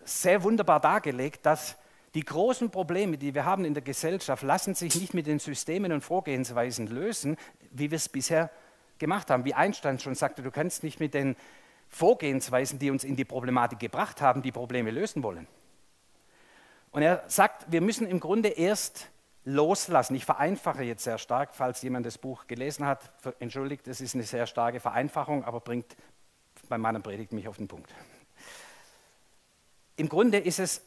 sehr 0.04 0.44
wunderbar 0.44 0.80
dargelegt, 0.80 1.46
dass 1.46 1.78
die 2.14 2.26
großen 2.26 2.72
Probleme, 2.72 3.18
die 3.18 3.34
wir 3.34 3.46
haben 3.46 3.64
in 3.64 3.74
der 3.74 3.84
Gesellschaft, 3.84 4.44
lassen 4.44 4.76
sich 4.76 4.96
nicht 4.96 5.14
mit 5.14 5.28
den 5.28 5.40
Systemen 5.40 5.94
und 5.94 6.02
Vorgehensweisen 6.02 6.88
lösen, 6.88 7.38
wie 7.70 7.90
wir 7.90 7.96
es 7.96 8.10
bisher 8.10 8.50
gemacht 8.98 9.30
haben. 9.30 9.46
Wie 9.46 9.54
Einstein 9.54 9.98
schon 9.98 10.16
sagte, 10.16 10.42
du 10.42 10.52
kannst 10.52 10.84
nicht 10.84 11.00
mit 11.00 11.14
den 11.14 11.38
Vorgehensweisen, 11.92 12.80
die 12.80 12.90
uns 12.90 13.04
in 13.04 13.16
die 13.16 13.26
Problematik 13.26 13.80
gebracht 13.80 14.22
haben, 14.22 14.42
die 14.42 14.52
Probleme 14.52 14.92
lösen 14.92 15.24
wollen. 15.24 15.46
Und 16.92 17.04
er 17.04 17.24
sagt, 17.28 17.72
wir 17.72 17.82
müssen 17.82 18.08
im 18.08 18.20
Grunde 18.20 18.50
erst 18.50 19.10
loslassen. 19.44 20.16
Ich 20.16 20.26
vereinfache 20.26 20.84
jetzt 20.84 21.04
sehr 21.04 21.18
stark, 21.18 21.54
falls 21.54 21.82
jemand 21.82 22.06
das 22.06 22.18
Buch 22.18 22.48
gelesen 22.48 22.86
hat. 22.86 23.12
Entschuldigt, 23.40 23.88
es 23.88 24.02
ist 24.02 24.16
eine 24.16 24.24
sehr 24.24 24.48
starke 24.48 24.80
Vereinfachung, 24.80 25.44
aber 25.44 25.60
bringt 25.60 25.96
bei 26.70 26.78
meiner 26.78 27.00
Predigt 27.00 27.34
mich 27.34 27.48
auf 27.48 27.58
den 27.58 27.68
Punkt. 27.68 27.94
Im 29.98 30.10
Grunde 30.10 30.38
ist 30.38 30.60
es 30.60 30.82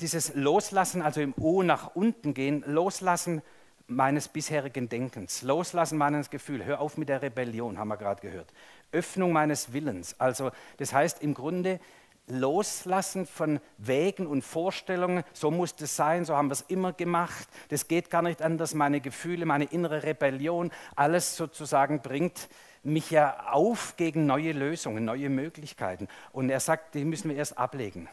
dieses 0.00 0.34
Loslassen, 0.34 1.02
also 1.02 1.20
im 1.20 1.34
O 1.38 1.62
nach 1.62 1.94
unten 1.94 2.34
gehen, 2.34 2.64
Loslassen 2.66 3.42
meines 3.86 4.28
bisherigen 4.28 4.88
Denkens, 4.88 5.42
Loslassen 5.42 5.98
meines 5.98 6.30
Gefühls. 6.30 6.64
Hör 6.64 6.80
auf 6.80 6.96
mit 6.96 7.08
der 7.08 7.22
Rebellion, 7.22 7.78
haben 7.78 7.88
wir 7.88 7.96
gerade 7.96 8.20
gehört. 8.20 8.52
Öffnung 8.94 9.32
meines 9.32 9.72
Willens. 9.72 10.18
Also 10.18 10.50
das 10.78 10.94
heißt 10.94 11.22
im 11.22 11.34
Grunde 11.34 11.80
loslassen 12.26 13.26
von 13.26 13.60
Wegen 13.76 14.26
und 14.26 14.42
Vorstellungen, 14.42 15.24
so 15.34 15.50
muss 15.50 15.76
das 15.76 15.94
sein, 15.94 16.24
so 16.24 16.34
haben 16.36 16.48
wir 16.48 16.54
es 16.54 16.62
immer 16.62 16.92
gemacht, 16.92 17.48
das 17.68 17.86
geht 17.86 18.10
gar 18.10 18.22
nicht 18.22 18.40
anders, 18.40 18.74
meine 18.74 19.00
Gefühle, 19.00 19.44
meine 19.44 19.66
innere 19.66 20.04
Rebellion, 20.04 20.70
alles 20.96 21.36
sozusagen 21.36 22.00
bringt 22.00 22.48
mich 22.82 23.10
ja 23.10 23.50
auf 23.50 23.96
gegen 23.96 24.26
neue 24.26 24.52
Lösungen, 24.52 25.04
neue 25.04 25.28
Möglichkeiten. 25.30 26.08
Und 26.32 26.50
er 26.50 26.60
sagt, 26.60 26.94
die 26.94 27.04
müssen 27.04 27.30
wir 27.30 27.36
erst 27.36 27.58
ablegen. 27.58 28.08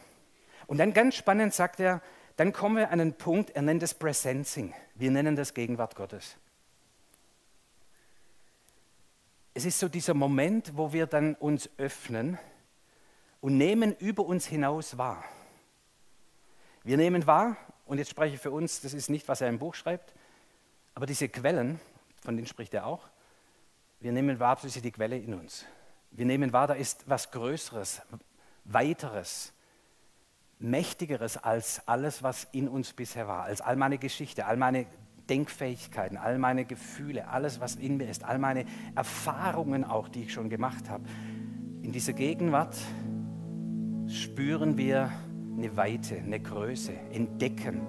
Und 0.68 0.78
dann 0.78 0.94
ganz 0.94 1.16
spannend 1.16 1.54
sagt 1.54 1.80
er, 1.80 2.02
dann 2.38 2.54
kommen 2.54 2.78
wir 2.78 2.92
an 2.92 3.02
einen 3.02 3.14
Punkt, 3.14 3.52
er 3.52 3.62
nennt 3.62 3.84
es 3.84 3.94
Presencing. 3.94 4.74
Wir 4.96 5.12
nennen 5.12 5.36
das 5.36 5.54
Gegenwart 5.54 5.96
Gottes. 5.96 6.38
Es 9.62 9.66
ist 9.66 9.80
so 9.80 9.90
dieser 9.90 10.16
Moment, 10.16 10.76
wo 10.76 10.92
wir 10.92 11.06
dann 11.06 11.36
uns 11.36 11.70
öffnen 11.78 12.40
und 13.42 13.60
nehmen 13.60 13.96
über 13.98 14.26
uns 14.26 14.48
hinaus 14.48 14.98
wahr. 14.98 15.24
Wir 16.84 16.98
nehmen 16.98 17.28
wahr, 17.28 17.58
und 17.86 18.00
jetzt 18.00 18.10
spreche 18.10 18.34
ich 18.34 18.42
für 18.42 18.50
uns, 18.50 18.82
das 18.82 18.96
ist 18.96 19.12
nicht, 19.12 19.28
was 19.28 19.40
er 19.40 19.50
im 19.50 19.60
Buch 19.60 19.76
schreibt, 19.76 20.16
aber 20.96 21.06
diese 21.06 21.30
Quellen, 21.30 21.80
von 22.24 22.36
denen 22.36 22.48
spricht 22.48 22.74
er 22.74 22.88
auch, 22.88 23.08
wir 24.00 24.12
nehmen 24.12 24.40
wahr, 24.40 24.56
das 24.56 24.76
ist 24.76 24.84
die 24.84 24.92
Quelle 24.92 25.20
in 25.20 25.36
uns. 25.36 25.64
Wir 26.10 26.26
nehmen 26.26 26.52
wahr, 26.54 26.66
da 26.66 26.74
ist 26.74 27.08
was 27.08 27.30
Größeres, 27.30 28.02
Weiteres, 28.64 29.54
Mächtigeres 30.58 31.38
als 31.38 31.88
alles, 31.88 32.24
was 32.24 32.48
in 32.52 32.68
uns 32.68 32.94
bisher 32.94 33.28
war, 33.28 33.44
als 33.44 33.62
all 33.62 33.76
meine 33.76 34.00
Geschichte, 34.00 34.48
all 34.48 34.58
meine 34.58 34.88
Denkfähigkeiten, 35.32 36.18
all 36.18 36.38
meine 36.38 36.66
Gefühle, 36.66 37.30
alles, 37.30 37.62
was 37.62 37.76
in 37.76 37.96
mir 37.96 38.10
ist, 38.10 38.26
all 38.26 38.38
meine 38.38 38.66
Erfahrungen 38.96 39.86
auch, 39.86 40.10
die 40.10 40.24
ich 40.24 40.34
schon 40.34 40.50
gemacht 40.50 40.90
habe. 40.90 41.06
In 41.84 41.94
dieser 41.94 42.12
Gegenwart 42.12 42.76
spüren 44.08 44.76
wir 44.76 45.10
eine 45.58 45.78
Weite, 45.78 46.18
eine 46.18 46.38
Größe, 46.38 46.92
entdecken. 47.14 47.80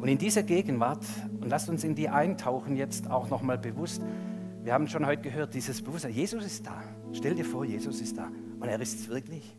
Und 0.00 0.08
in 0.08 0.16
dieser 0.16 0.42
Gegenwart, 0.42 1.04
und 1.38 1.50
lasst 1.50 1.68
uns 1.68 1.84
in 1.84 1.94
die 1.94 2.08
eintauchen 2.08 2.76
jetzt 2.76 3.10
auch 3.10 3.28
nochmal 3.28 3.58
bewusst, 3.58 4.00
wir 4.62 4.72
haben 4.72 4.88
schon 4.88 5.04
heute 5.04 5.20
gehört, 5.20 5.52
dieses 5.52 5.82
Bewusstsein, 5.82 6.14
Jesus 6.14 6.46
ist 6.46 6.66
da. 6.66 6.82
Stell 7.12 7.34
dir 7.34 7.44
vor, 7.44 7.66
Jesus 7.66 8.00
ist 8.00 8.16
da. 8.16 8.30
Und 8.58 8.66
er 8.66 8.80
ist 8.80 9.00
es 9.00 9.08
wirklich. 9.10 9.54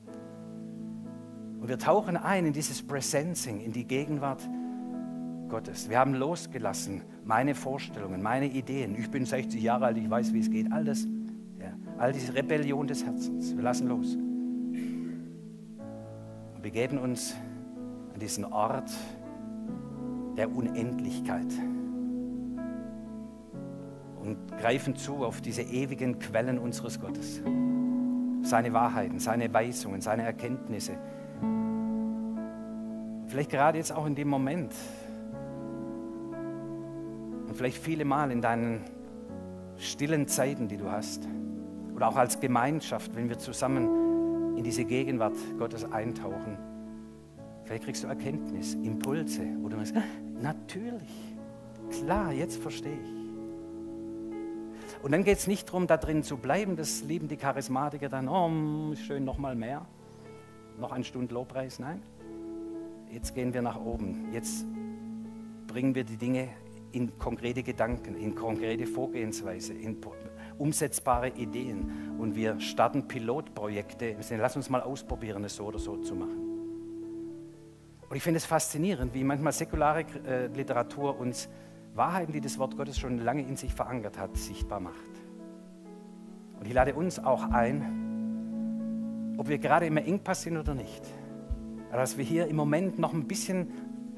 Und 1.60 1.68
wir 1.68 1.78
tauchen 1.78 2.18
ein 2.18 2.48
in 2.48 2.54
dieses 2.54 2.82
Presencing, 2.82 3.62
in 3.62 3.72
die 3.74 3.86
Gegenwart 3.86 4.42
Gottes. 5.50 5.90
Wir 5.90 6.00
haben 6.00 6.14
losgelassen 6.14 7.02
meine 7.24 7.56
Vorstellungen, 7.56 8.22
meine 8.22 8.48
Ideen. 8.48 8.96
Ich 9.00 9.10
bin 9.10 9.26
60 9.26 9.62
Jahre 9.62 9.86
alt, 9.86 9.98
ich 9.98 10.10
weiß, 10.10 10.34
wie 10.34 10.40
es 10.40 10.50
geht. 10.50 10.72
All 10.72 10.86
das, 10.86 11.06
ja, 11.60 11.74
all 11.98 12.14
diese 12.14 12.34
Rebellion 12.34 12.88
des 12.88 13.06
Herzens. 13.06 13.56
Wir 13.56 13.64
lassen 13.64 13.88
los 13.88 14.18
begeben 16.66 16.98
uns 16.98 17.36
an 18.12 18.20
diesen 18.20 18.44
Ort 18.44 18.90
der 20.36 20.50
Unendlichkeit 20.52 21.46
und 24.20 24.58
greifen 24.60 24.96
zu 24.96 25.24
auf 25.24 25.42
diese 25.42 25.62
ewigen 25.62 26.18
Quellen 26.18 26.58
unseres 26.58 27.00
Gottes. 27.00 27.44
Seine 28.42 28.74
Wahrheiten, 28.74 29.20
seine 29.20 29.54
Weisungen, 29.54 30.02
seine 30.02 30.24
Erkenntnisse. 30.24 30.98
Vielleicht 33.28 33.52
gerade 33.52 33.78
jetzt 33.78 33.92
auch 33.92 34.08
in 34.08 34.16
dem 34.16 34.30
Moment 34.30 34.74
und 37.56 37.60
vielleicht 37.60 37.82
viele 37.82 38.04
Mal 38.04 38.32
in 38.32 38.42
deinen 38.42 38.82
stillen 39.78 40.28
Zeiten, 40.28 40.68
die 40.68 40.76
du 40.76 40.92
hast. 40.92 41.26
Oder 41.96 42.10
auch 42.10 42.18
als 42.18 42.42
Gemeinschaft, 42.42 43.16
wenn 43.16 43.30
wir 43.30 43.38
zusammen 43.38 44.58
in 44.58 44.64
diese 44.66 44.84
Gegenwart 44.84 45.38
Gottes 45.58 45.90
eintauchen. 45.90 46.58
Vielleicht 47.64 47.86
kriegst 47.86 48.04
du 48.04 48.10
Erkenntnis, 48.10 48.74
Impulse, 48.74 49.48
wo 49.62 49.70
du 49.70 49.78
sagst, 49.78 49.96
natürlich, 50.42 51.34
klar, 51.92 52.34
jetzt 52.34 52.58
verstehe 52.58 52.98
ich. 53.02 53.14
Und 55.02 55.14
dann 55.14 55.24
geht 55.24 55.38
es 55.38 55.48
nicht 55.48 55.70
darum, 55.70 55.88
da 55.88 55.96
drin 55.96 56.24
zu 56.24 56.36
bleiben, 56.36 56.76
das 56.76 57.04
lieben 57.04 57.30
die 57.30 57.38
Charismatiker 57.38 58.10
dann, 58.10 58.28
oh, 58.28 58.94
schön, 58.96 59.24
nochmal 59.24 59.56
mehr, 59.56 59.86
noch 60.78 60.92
eine 60.92 61.06
Stunde 61.06 61.34
Lobpreis, 61.34 61.80
nein. 61.80 62.02
Jetzt 63.10 63.34
gehen 63.34 63.54
wir 63.54 63.62
nach 63.62 63.80
oben, 63.80 64.34
jetzt 64.34 64.66
bringen 65.68 65.96
wir 65.96 66.04
die 66.04 66.18
Dinge 66.18 66.50
in 66.96 67.20
konkrete 67.20 67.62
Gedanken, 67.62 68.16
in 68.16 68.34
konkrete 68.34 68.88
Vorgehensweise, 68.88 69.74
in 69.74 69.98
umsetzbare 70.58 71.30
Ideen 71.30 72.16
und 72.18 72.36
wir 72.36 72.60
starten 72.60 73.08
Pilotprojekte. 73.08 74.16
Lass 74.38 74.56
uns 74.56 74.70
mal 74.70 74.82
ausprobieren, 74.82 75.44
es 75.44 75.58
so 75.58 75.66
oder 75.66 75.80
so 75.80 75.98
zu 75.98 76.16
machen. 76.16 76.42
Und 78.10 78.16
ich 78.16 78.24
finde 78.24 78.38
es 78.38 78.46
faszinierend, 78.46 79.14
wie 79.14 79.24
manchmal 79.24 79.52
säkulare 79.52 80.06
äh, 80.26 80.48
Literatur 80.48 81.20
uns 81.20 81.50
Wahrheiten, 81.96 82.32
die 82.32 82.42
das 82.42 82.58
Wort 82.58 82.78
Gottes 82.78 82.98
schon 82.98 83.20
lange 83.20 83.42
in 83.42 83.58
sich 83.58 83.74
verankert 83.74 84.18
hat, 84.18 84.38
sichtbar 84.38 84.80
macht. 84.80 84.96
Und 86.60 86.68
ich 86.68 86.74
lade 86.74 86.94
uns 86.94 87.20
auch 87.20 87.50
ein, 87.52 89.36
ob 89.38 89.50
wir 89.50 89.58
gerade 89.58 89.86
im 89.86 89.98
Engpass 89.98 90.44
sind 90.44 90.56
oder 90.58 90.76
nicht, 90.76 91.04
dass 91.92 92.18
wir 92.18 92.24
hier 92.24 92.48
im 92.48 92.56
Moment 92.56 93.00
noch 93.00 93.14
ein 93.14 93.28
bisschen, 93.28 93.68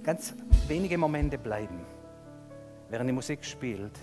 ganz 0.03 0.35
wenige 0.67 0.97
Momente 0.97 1.37
bleiben, 1.37 1.79
während 2.89 3.09
die 3.09 3.13
Musik 3.13 3.43
spielt 3.43 3.97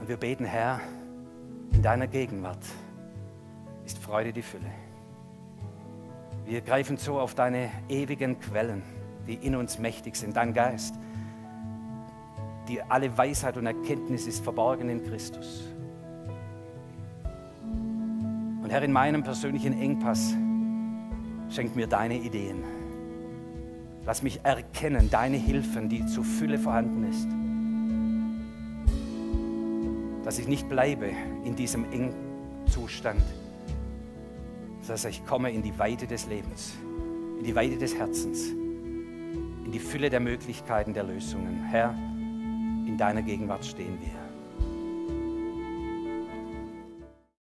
und 0.00 0.08
wir 0.08 0.16
beten, 0.16 0.44
Herr, 0.44 0.80
in 1.72 1.82
deiner 1.82 2.06
Gegenwart 2.06 2.64
ist 3.84 3.98
Freude 3.98 4.32
die 4.32 4.42
Fülle. 4.42 4.70
Wir 6.46 6.60
greifen 6.60 6.96
zu 6.96 7.18
auf 7.18 7.34
deine 7.34 7.70
ewigen 7.88 8.38
Quellen, 8.40 8.82
die 9.26 9.34
in 9.34 9.54
uns 9.54 9.78
mächtig 9.78 10.16
sind, 10.16 10.36
dein 10.36 10.54
Geist. 10.54 10.94
Die 12.68 12.82
alle 12.82 13.16
Weisheit 13.16 13.56
und 13.56 13.66
Erkenntnis 13.66 14.26
ist 14.26 14.42
verborgen 14.42 14.88
in 14.88 15.04
Christus. 15.04 15.68
Und 18.62 18.70
Herr, 18.70 18.82
in 18.82 18.92
meinem 18.92 19.22
persönlichen 19.22 19.80
Engpass 19.80 20.34
schenk 21.50 21.74
mir 21.74 21.86
deine 21.86 22.16
Ideen. 22.16 22.77
Lass 24.08 24.22
mich 24.22 24.40
erkennen, 24.42 25.08
deine 25.08 25.36
Hilfen, 25.36 25.88
die 25.88 26.04
zu 26.06 26.24
Fülle 26.24 26.58
vorhanden 26.58 27.04
ist 27.04 27.28
dass 30.28 30.38
ich 30.38 30.46
nicht 30.46 30.68
bleibe 30.68 31.10
in 31.46 31.56
diesem 31.56 31.86
Engzustand, 31.90 33.22
sondern 34.82 35.08
ich 35.08 35.24
komme 35.24 35.50
in 35.50 35.62
die 35.62 35.78
Weite 35.78 36.06
des 36.06 36.26
Lebens, 36.26 36.74
in 37.38 37.44
die 37.44 37.54
Weite 37.54 37.78
des 37.78 37.94
Herzens, 37.94 38.50
in 38.50 39.72
die 39.72 39.78
Fülle 39.78 40.10
der 40.10 40.20
Möglichkeiten 40.20 40.92
der 40.92 41.04
Lösungen. 41.04 41.64
Herr, 41.64 41.94
in 42.86 42.98
deiner 42.98 43.22
Gegenwart 43.22 43.64
stehen 43.64 43.98
wir. 44.02 44.27